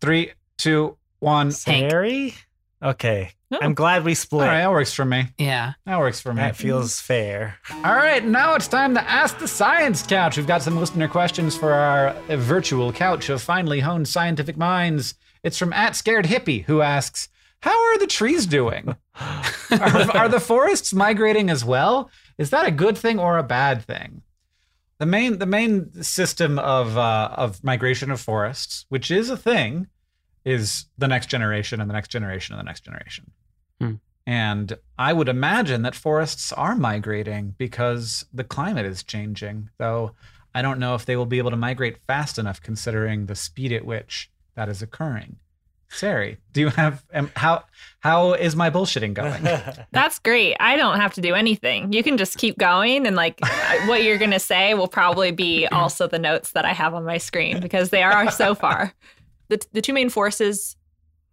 Three, 0.00 0.32
two, 0.58 0.96
one. 1.24 1.52
Hank. 1.66 1.90
Harry? 1.90 2.34
Okay. 2.82 3.30
Oh. 3.50 3.58
I'm 3.62 3.74
glad 3.74 4.04
we 4.04 4.14
split. 4.14 4.46
right, 4.46 4.58
that 4.58 4.70
works 4.70 4.92
for 4.92 5.04
me. 5.04 5.28
Yeah. 5.38 5.72
That 5.86 5.98
works 5.98 6.20
for 6.20 6.34
me. 6.34 6.42
That 6.42 6.56
feels 6.56 7.00
fair. 7.00 7.56
All 7.70 7.94
right, 7.94 8.24
now 8.24 8.54
it's 8.54 8.68
time 8.68 8.94
to 8.94 9.10
ask 9.10 9.38
the 9.38 9.48
science 9.48 10.02
couch. 10.02 10.36
We've 10.36 10.46
got 10.46 10.62
some 10.62 10.78
listener 10.78 11.08
questions 11.08 11.56
for 11.56 11.72
our 11.72 12.14
virtual 12.36 12.92
couch 12.92 13.28
of 13.28 13.40
finely 13.40 13.80
honed 13.80 14.08
scientific 14.08 14.56
minds. 14.56 15.14
It's 15.42 15.58
from 15.58 15.72
at 15.72 15.96
scared 15.96 16.26
hippie 16.26 16.64
who 16.64 16.82
asks, 16.82 17.28
"How 17.60 17.70
are 17.70 17.98
the 17.98 18.06
trees 18.06 18.44
doing? 18.44 18.96
are, 19.20 20.16
are 20.16 20.28
the 20.28 20.40
forests 20.40 20.92
migrating 20.92 21.48
as 21.48 21.64
well? 21.64 22.10
Is 22.36 22.50
that 22.50 22.66
a 22.66 22.70
good 22.70 22.98
thing 22.98 23.18
or 23.18 23.38
a 23.38 23.42
bad 23.42 23.82
thing?" 23.82 24.22
The 24.98 25.06
main 25.06 25.38
the 25.38 25.46
main 25.46 26.02
system 26.02 26.58
of 26.58 26.96
uh, 26.98 27.30
of 27.32 27.62
migration 27.62 28.10
of 28.10 28.20
forests, 28.20 28.84
which 28.88 29.10
is 29.10 29.30
a 29.30 29.36
thing, 29.36 29.88
is 30.44 30.86
the 30.98 31.08
next 31.08 31.28
generation 31.28 31.80
and 31.80 31.88
the 31.88 31.94
next 31.94 32.08
generation 32.10 32.54
and 32.54 32.60
the 32.60 32.68
next 32.68 32.84
generation. 32.84 33.30
Hmm. 33.80 33.94
And 34.26 34.78
I 34.98 35.12
would 35.12 35.28
imagine 35.28 35.82
that 35.82 35.94
forests 35.94 36.52
are 36.52 36.74
migrating 36.74 37.54
because 37.58 38.24
the 38.32 38.44
climate 38.44 38.86
is 38.86 39.02
changing, 39.02 39.70
though 39.78 40.12
I 40.54 40.62
don't 40.62 40.78
know 40.78 40.94
if 40.94 41.04
they 41.04 41.16
will 41.16 41.26
be 41.26 41.38
able 41.38 41.50
to 41.50 41.56
migrate 41.56 41.98
fast 42.06 42.38
enough 42.38 42.62
considering 42.62 43.26
the 43.26 43.34
speed 43.34 43.72
at 43.72 43.84
which 43.84 44.30
that 44.54 44.68
is 44.68 44.80
occurring. 44.82 45.36
Ceri, 45.90 46.38
do 46.52 46.60
you 46.60 46.68
have 46.70 47.04
um, 47.12 47.30
how 47.36 47.64
how 48.00 48.32
is 48.32 48.56
my 48.56 48.68
bullshitting 48.68 49.14
going? 49.14 49.42
That's 49.92 50.18
great. 50.18 50.56
I 50.58 50.76
don't 50.76 50.98
have 50.98 51.14
to 51.14 51.20
do 51.20 51.34
anything. 51.34 51.92
You 51.92 52.02
can 52.02 52.16
just 52.16 52.36
keep 52.36 52.58
going, 52.58 53.06
and 53.06 53.14
like 53.14 53.38
what 53.86 54.02
you're 54.02 54.18
going 54.18 54.32
to 54.32 54.40
say 54.40 54.74
will 54.74 54.88
probably 54.88 55.30
be 55.30 55.68
also 55.68 56.08
the 56.08 56.18
notes 56.18 56.50
that 56.52 56.64
I 56.64 56.72
have 56.72 56.94
on 56.94 57.04
my 57.04 57.18
screen 57.18 57.60
because 57.60 57.90
they 57.90 58.02
are 58.02 58.30
so 58.30 58.54
far. 58.54 58.92
The, 59.48 59.60
the 59.72 59.82
two 59.82 59.92
main 59.92 60.08
forces 60.10 60.76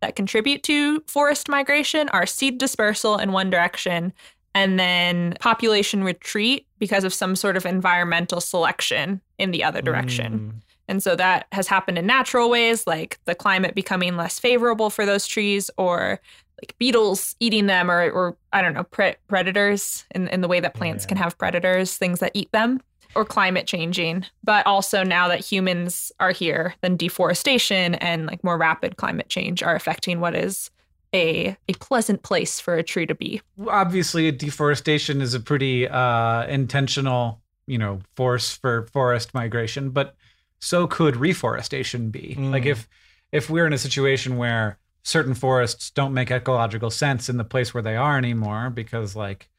that 0.01 0.15
contribute 0.15 0.63
to 0.63 1.01
forest 1.07 1.47
migration 1.47 2.09
are 2.09 2.25
seed 2.25 2.57
dispersal 2.57 3.17
in 3.17 3.31
one 3.31 3.49
direction 3.49 4.13
and 4.53 4.79
then 4.79 5.35
population 5.39 6.03
retreat 6.03 6.67
because 6.77 7.03
of 7.03 7.13
some 7.13 7.35
sort 7.35 7.55
of 7.55 7.65
environmental 7.65 8.41
selection 8.41 9.21
in 9.37 9.51
the 9.51 9.63
other 9.63 9.81
direction. 9.81 10.33
Hmm. 10.33 10.49
And 10.87 11.01
so 11.01 11.15
that 11.15 11.47
has 11.53 11.67
happened 11.67 11.97
in 11.97 12.05
natural 12.05 12.49
ways, 12.49 12.85
like 12.85 13.17
the 13.23 13.35
climate 13.35 13.75
becoming 13.75 14.17
less 14.17 14.39
favorable 14.39 14.89
for 14.89 15.05
those 15.05 15.25
trees, 15.25 15.71
or 15.77 16.19
like 16.61 16.77
beetles 16.79 17.35
eating 17.39 17.67
them, 17.67 17.89
or, 17.89 18.09
or 18.09 18.35
I 18.51 18.61
don't 18.61 18.73
know, 18.73 18.83
pre- 18.83 19.15
predators 19.29 20.03
in, 20.13 20.27
in 20.27 20.41
the 20.41 20.49
way 20.49 20.59
that 20.59 20.73
plants 20.73 21.05
Yeah. 21.05 21.09
can 21.09 21.17
have 21.17 21.37
predators, 21.37 21.95
things 21.95 22.19
that 22.19 22.31
eat 22.33 22.51
them, 22.51 22.81
or 23.15 23.25
climate 23.25 23.67
changing. 23.67 24.25
But 24.43 24.65
also 24.65 25.03
now 25.03 25.27
that 25.27 25.39
humans 25.39 26.11
are 26.19 26.31
here, 26.31 26.75
then 26.81 26.97
deforestation 26.97 27.95
and 27.95 28.25
like 28.25 28.43
more 28.43 28.57
rapid 28.57 28.97
climate 28.97 29.29
change 29.29 29.63
are 29.63 29.75
affecting 29.75 30.19
what 30.19 30.35
is 30.35 30.71
a, 31.13 31.57
a 31.67 31.73
pleasant 31.73 32.23
place 32.23 32.59
for 32.59 32.75
a 32.75 32.83
tree 32.83 33.05
to 33.05 33.15
be. 33.15 33.41
Obviously, 33.67 34.31
deforestation 34.31 35.21
is 35.21 35.33
a 35.33 35.39
pretty 35.39 35.87
uh, 35.87 36.45
intentional, 36.47 37.41
you 37.67 37.77
know, 37.77 37.99
force 38.15 38.55
for 38.55 38.87
forest 38.87 39.33
migration, 39.33 39.89
but 39.89 40.15
so 40.59 40.87
could 40.87 41.17
reforestation 41.17 42.11
be. 42.11 42.35
Mm. 42.39 42.51
Like 42.51 42.65
if 42.65 42.87
if 43.31 43.49
we're 43.49 43.65
in 43.65 43.73
a 43.73 43.77
situation 43.77 44.37
where 44.37 44.77
certain 45.03 45.33
forests 45.33 45.89
don't 45.89 46.13
make 46.13 46.31
ecological 46.31 46.89
sense 46.89 47.29
in 47.29 47.37
the 47.37 47.43
place 47.43 47.73
where 47.73 47.83
they 47.83 47.95
are 47.95 48.17
anymore 48.17 48.69
because 48.69 49.15
like 49.15 49.49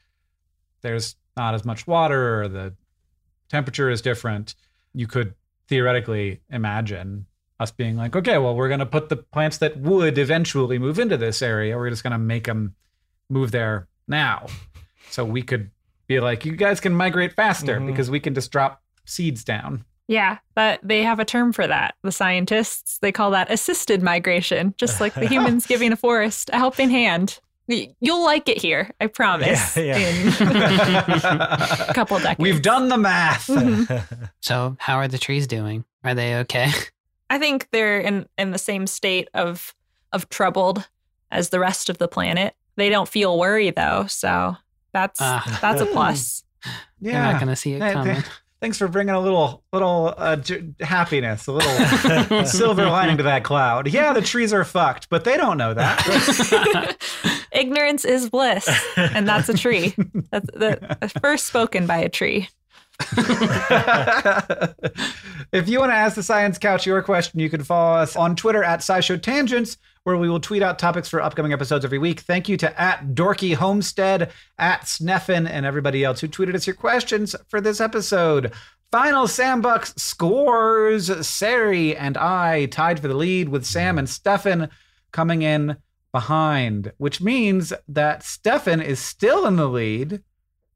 there's 0.83 1.17
not 1.37 1.55
as 1.55 1.65
much 1.65 1.87
water 1.87 2.43
or 2.43 2.49
the 2.49 2.75
temperature 3.53 3.91
is 3.91 4.01
different, 4.03 4.55
you 4.95 5.07
could 5.07 5.35
theoretically 5.69 6.41
imagine 6.51 7.27
us 7.61 7.71
being 7.71 7.97
like, 7.97 8.17
okay, 8.17 8.39
well, 8.39 8.57
we're 8.57 8.69
going 8.69 8.81
to 8.81 8.87
put 8.87 9.11
the 9.11 9.17
plants 9.17 9.59
that 9.59 9.77
would 9.77 10.17
eventually 10.19 10.79
move 10.79 10.99
into 10.99 11.17
this 11.19 11.43
area, 11.43 11.77
we're 11.77 11.91
just 11.91 12.03
going 12.03 12.13
to 12.13 12.19
make 12.19 12.45
them 12.45 12.75
move 13.29 13.53
there 13.53 13.87
now. 14.09 14.47
So 15.11 15.25
we 15.25 15.43
could 15.43 15.71
be 16.09 16.19
like, 16.19 16.45
you 16.45 16.57
guys 16.57 16.81
can 16.81 16.95
migrate 16.95 17.35
faster 17.35 17.79
Mhm. 17.79 17.87
because 17.87 18.11
we 18.11 18.19
can 18.21 18.35
just 18.35 18.51
drop 18.51 18.83
seeds 19.05 19.45
down. 19.45 19.85
Yeah, 20.09 20.39
but 20.55 20.81
they 20.83 21.03
have 21.05 21.21
a 21.21 21.25
term 21.25 21.53
for 21.53 21.67
that. 21.67 21.95
The 22.03 22.11
scientists, 22.11 22.99
they 22.99 23.13
call 23.13 23.31
that 23.33 23.51
assisted 23.53 24.03
migration, 24.03 24.75
just 24.79 25.01
like 25.01 25.15
the 25.15 25.27
humans 25.35 25.67
giving 25.67 25.93
a 25.93 25.97
forest 25.97 26.51
a 26.53 26.57
helping 26.57 26.91
hand. 26.91 27.39
Y- 27.69 27.95
You'll 28.01 28.25
like 28.25 28.49
it 28.49 28.59
here, 28.59 28.91
I 29.01 29.07
promise. 29.07 29.77
Yeah, 29.77 29.97
In 29.97 30.29
a 31.19 31.93
couple 31.95 32.19
decades. 32.19 32.39
We've 32.41 32.63
done 32.63 32.89
the 32.89 32.99
math. 32.99 33.47
Mhm. 33.47 34.29
So, 34.41 34.77
how 34.81 34.97
are 34.97 35.07
the 35.09 35.19
trees 35.19 35.47
doing? 35.47 35.85
Are 36.05 36.15
they 36.15 36.37
okay? 36.41 36.71
I 37.31 37.39
think 37.39 37.69
they're 37.71 38.01
in, 38.01 38.29
in 38.37 38.51
the 38.51 38.59
same 38.59 38.87
state 38.87 39.29
of 39.35 39.75
of 40.13 40.29
troubled 40.29 40.89
as 41.31 41.49
the 41.51 41.61
rest 41.61 41.89
of 41.89 41.99
the 41.99 42.09
planet. 42.09 42.55
They 42.77 42.89
don't 42.91 43.09
feel 43.09 43.39
worry 43.39 43.71
though, 43.71 44.07
so 44.09 44.57
that's 44.93 45.21
Ah. 45.23 45.59
that's 45.63 45.81
a 45.81 45.87
plus. 45.87 46.43
You're 47.01 47.15
not 47.15 47.35
going 47.41 47.49
to 47.49 47.57
see 47.57 47.73
it 47.75 47.83
Hey, 47.83 47.93
coming. 47.93 48.15
th- 48.17 48.27
Thanks 48.61 48.79
for 48.79 48.87
bringing 48.87 49.15
a 49.15 49.19
little 49.21 49.65
little 49.73 50.15
uh, 50.17 50.37
j- 50.37 50.73
happiness, 50.81 51.49
a 51.49 51.53
little 51.53 52.45
silver 52.47 52.87
lining 52.87 53.17
to 53.17 53.25
that 53.25 53.43
cloud. 53.43 53.89
Yeah, 53.89 54.13
the 54.13 54.23
trees 54.23 54.53
are 54.53 54.63
fucked, 54.63 55.09
but 55.09 55.25
they 55.25 55.37
don't 55.37 55.59
know 55.59 55.75
that. 55.75 56.97
Ignorance 57.53 58.05
is 58.05 58.31
bliss, 58.31 58.69
and 58.97 59.29
that's 59.29 59.49
a 59.49 59.55
tree. 59.55 59.95
That's 60.31 60.47
the 60.55 61.13
first 61.21 61.47
spoken 61.47 61.87
by 61.87 61.99
a 61.99 62.09
tree. 62.09 62.49
if 65.53 65.69
you 65.69 65.79
want 65.79 65.91
to 65.91 65.97
ask 65.97 66.15
the 66.15 66.23
Science 66.23 66.57
Couch 66.57 66.87
your 66.87 67.03
question, 67.03 67.41
you 67.41 67.51
can 67.51 67.63
follow 67.63 67.99
us 67.99 68.17
on 68.17 68.37
Twitter 68.37 68.65
at 68.65 68.81
SciShow 68.81 69.21
Tangents, 69.21 69.77
where 70.05 70.17
we 70.17 70.31
will 70.31 70.41
tweet 70.41 70.63
out 70.63 70.79
topics 70.79 71.09
for 71.09 71.21
upcoming 71.21 71.53
episodes 71.53 71.85
every 71.85 71.99
week. 71.99 72.21
Thank 72.21 72.49
you 72.49 72.57
to 72.59 72.81
at 72.81 73.09
Dorky 73.09 73.55
Homestead, 73.55 74.31
at 74.59 74.83
Sneffen, 74.83 75.47
and 75.49 75.67
everybody 75.67 76.05
else 76.05 76.21
who 76.21 76.29
tweeted 76.29 76.55
us 76.55 76.67
your 76.67 76.77
questions 76.77 77.37
for 77.49 77.61
this 77.61 77.81
episode. 77.81 78.53
Final 78.91 79.27
Sam 79.27 79.61
Bucks 79.61 79.95
scores. 79.97 81.09
Ceri 81.09 81.97
and 81.99 82.17
I 82.17 82.67
tied 82.67 83.01
for 83.01 83.09
the 83.09 83.17
lead 83.17 83.49
with 83.49 83.65
Sam 83.65 83.99
and 83.99 84.09
Stefan 84.09 84.71
coming 85.13 85.43
in 85.43 85.77
behind, 86.13 86.93
which 86.99 87.21
means 87.21 87.73
that 87.89 88.23
Stefan 88.23 88.81
is 88.81 89.01
still 89.01 89.47
in 89.47 89.57
the 89.57 89.69
lead. 89.69 90.23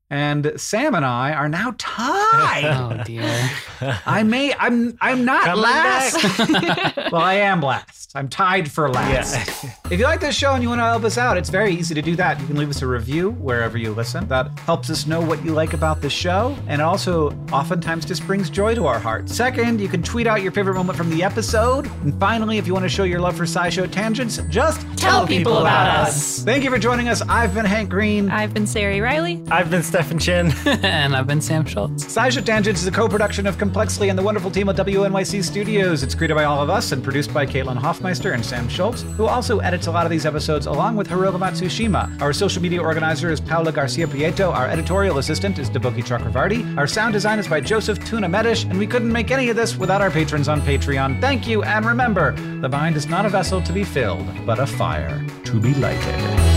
And 0.09 0.53
Sam 0.57 0.95
and 0.95 1.05
I 1.05 1.33
are 1.33 1.49
now 1.49 1.75
tied. 1.79 2.65
oh, 2.65 3.03
dear. 3.05 3.51
I 4.07 4.23
may 4.23 4.55
I'm 4.55 4.97
I'm 5.01 5.25
not 5.25 5.45
Coming 5.45 5.63
last. 5.63 6.39
well, 7.13 7.23
I 7.23 7.35
am 7.35 7.61
last. 7.61 8.13
I'm 8.15 8.29
tied 8.29 8.71
for 8.71 8.89
last. 8.89 9.65
Yeah. 9.65 9.71
If 9.91 9.99
you 9.99 10.05
like 10.05 10.21
this 10.21 10.37
show 10.37 10.55
and 10.55 10.63
you 10.63 10.69
want 10.69 10.79
to 10.79 10.85
help 10.85 11.03
us 11.05 11.19
out, 11.19 11.37
it's 11.37 11.51
very 11.51 11.75
easy 11.75 11.95
to 11.95 12.01
do 12.01 12.15
that. 12.17 12.41
You 12.41 12.47
can 12.47 12.57
leave 12.57 12.71
us 12.71 12.83
a 12.83 12.87
review 12.87 13.33
wherever 13.33 13.77
you 13.77 13.93
listen. 13.93 14.27
That 14.29 14.57
helps 14.61 14.91
us 14.91 15.07
know 15.07 15.21
what 15.21 15.45
you 15.45 15.53
like 15.53 15.75
about 15.75 16.01
the 16.01 16.09
show, 16.09 16.57
and 16.69 16.81
it 16.81 16.85
also 16.85 17.31
oftentimes 17.53 18.07
just 18.07 18.27
brings 18.27 18.49
joy 18.49 18.75
to 18.75 18.87
our 18.87 18.99
hearts. 18.99 19.35
Second, 19.35 19.81
you 19.81 19.89
can 19.89 20.03
tweet 20.03 20.27
out 20.27 20.41
your 20.41 20.53
favorite 20.53 20.75
moment 20.75 20.97
from 20.97 21.11
the 21.11 21.23
episode. 21.23 21.87
And 22.05 22.19
finally, 22.19 22.59
if 22.59 22.67
you 22.67 22.73
want 22.73 22.85
to 22.85 22.89
show 22.89 23.05
your 23.05 23.21
love 23.21 23.37
for 23.37 23.45
SciShow 23.45 23.91
tangents, 23.91 24.41
just 24.49 24.87
Tell 24.97 25.27
people 25.27 25.59
about 25.59 26.09
us. 26.09 26.43
Thank 26.43 26.65
you 26.65 26.71
for 26.71 26.79
joining 26.79 27.09
us. 27.09 27.23
I've 27.23 27.55
been 27.55 27.67
Hank 27.67 27.91
Green. 27.91 28.31
I've 28.31 28.55
been 28.55 28.65
Ceri 28.65 29.03
Riley. 29.03 29.43
I've 29.51 29.71
been 29.71 29.83
Stefan 29.97 30.19
Chin. 30.19 30.53
and 30.85 31.17
I've 31.17 31.27
been 31.27 31.41
Sam 31.41 31.65
Schultz. 31.65 32.05
SciShow 32.05 32.45
Tangents 32.45 32.83
is 32.83 32.87
a 32.87 32.91
co-production 32.91 33.47
of 33.47 33.57
Complexly 33.57 34.11
and 34.11 34.19
the 34.19 34.23
wonderful 34.23 34.51
team 34.51 34.69
at 34.69 34.77
WNYC 34.77 35.43
Studios. 35.43 36.03
It's 36.03 36.15
created 36.15 36.35
by 36.35 36.45
all 36.45 36.63
of 36.63 36.69
us 36.69 36.93
and 36.93 37.03
produced 37.03 37.33
by 37.33 37.47
Caitlin 37.47 37.79
Hoffmeister 37.79 38.33
and 38.33 38.45
Sam 38.45 38.69
Schultz, 38.69 39.01
who 39.17 39.25
also 39.25 39.61
edits 39.61 39.87
a 39.87 39.91
lot 39.91 40.05
of 40.05 40.11
these 40.11 40.27
episodes 40.27 40.67
along 40.67 40.97
with 40.97 41.09
Hiroka 41.09 41.39
Matsushima. 41.39 42.21
Our 42.21 42.35
social 42.35 42.61
media 42.61 42.83
organizer 42.83 43.31
is 43.31 43.41
Paula 43.41 43.73
Garcia 43.73 44.07
Prieto. 44.07 44.53
Our 44.53 44.69
editorial 44.69 45.17
assistant 45.17 45.59
is 45.59 45.71
Deboki 45.71 46.05
Chakravarti. 46.05 46.77
Our 46.77 46.87
sound 46.87 47.15
design 47.15 47.39
is 47.39 47.49
by 47.49 47.63
Joseph 47.63 47.99
Tuna 48.05 48.29
Medish, 48.29 48.69
and 48.69 48.79
we 48.79 48.87
couldn't 48.87 49.11
make 49.11 49.31
any 49.31 49.49
of 49.49 49.57
this 49.57 49.79
without 49.79 50.03
our 50.03 50.11
patrons 50.11 50.47
on 50.47 50.61
Patreon. 50.61 51.23
Thank 51.23 51.49
you, 51.49 51.63
and 51.63 51.87
remember, 51.87 52.33
the 52.61 52.69
mind 52.69 52.97
is 52.97 53.07
not 53.07 53.25
a 53.25 53.31
vessel 53.31 53.63
to 53.63 53.73
be 53.73 53.83
filled, 53.83 54.27
but 54.45 54.59
a 54.59 54.67
fire 54.67 55.25
to 55.45 55.59
be 55.59 55.73
lighted. 55.73 56.56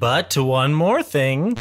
But 0.00 0.34
one 0.34 0.72
more 0.72 1.02
thing. 1.02 1.58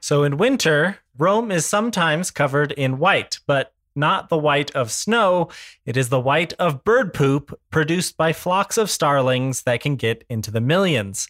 So 0.00 0.22
in 0.22 0.36
winter, 0.36 0.98
Rome 1.16 1.50
is 1.50 1.64
sometimes 1.64 2.30
covered 2.30 2.72
in 2.72 2.98
white, 2.98 3.38
but 3.46 3.72
not 3.96 4.28
the 4.28 4.36
white 4.36 4.70
of 4.72 4.92
snow. 4.92 5.48
It 5.86 5.96
is 5.96 6.10
the 6.10 6.20
white 6.20 6.52
of 6.58 6.84
bird 6.84 7.14
poop 7.14 7.58
produced 7.70 8.18
by 8.18 8.34
flocks 8.34 8.76
of 8.76 8.90
starlings 8.90 9.62
that 9.62 9.80
can 9.80 9.96
get 9.96 10.24
into 10.28 10.50
the 10.50 10.60
millions. 10.60 11.26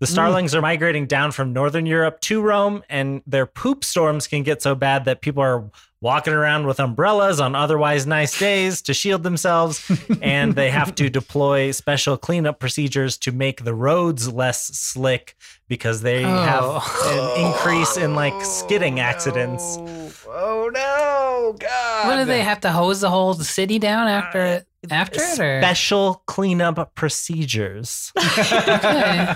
The 0.00 0.06
mm. 0.06 0.12
starlings 0.12 0.54
are 0.54 0.62
migrating 0.62 1.06
down 1.06 1.32
from 1.32 1.52
northern 1.52 1.84
Europe 1.84 2.20
to 2.22 2.40
Rome, 2.40 2.82
and 2.88 3.20
their 3.26 3.44
poop 3.44 3.84
storms 3.84 4.26
can 4.26 4.42
get 4.44 4.62
so 4.62 4.74
bad 4.74 5.04
that 5.04 5.20
people 5.20 5.42
are 5.42 5.70
walking 6.02 6.34
around 6.34 6.66
with 6.66 6.80
umbrellas 6.80 7.40
on 7.40 7.54
otherwise 7.54 8.06
nice 8.06 8.36
days 8.36 8.82
to 8.82 8.92
shield 8.92 9.22
themselves, 9.22 9.90
and 10.20 10.54
they 10.54 10.68
have 10.68 10.94
to 10.96 11.08
deploy 11.08 11.70
special 11.70 12.18
cleanup 12.18 12.58
procedures 12.58 13.16
to 13.16 13.30
make 13.30 13.64
the 13.64 13.72
roads 13.72 14.30
less 14.30 14.66
slick 14.76 15.36
because 15.68 16.02
they 16.02 16.24
oh. 16.24 16.28
have 16.28 16.64
oh, 16.64 17.34
an 17.36 17.46
increase 17.46 17.96
in 17.96 18.14
like 18.16 18.34
skidding 18.44 18.98
accidents. 18.98 19.78
Oh 20.26 20.70
no, 20.74 21.56
God. 21.58 22.06
What 22.08 22.16
do 22.16 22.24
they 22.24 22.42
have 22.42 22.60
to 22.62 22.72
hose 22.72 23.00
the 23.00 23.08
whole 23.08 23.34
city 23.34 23.78
down 23.78 24.08
after 24.08 24.40
it? 24.44 24.66
After 24.90 25.22
it, 25.22 25.38
or 25.38 25.60
Special 25.60 26.22
cleanup 26.26 26.94
procedures. 26.94 28.12
Okay. 28.22 29.34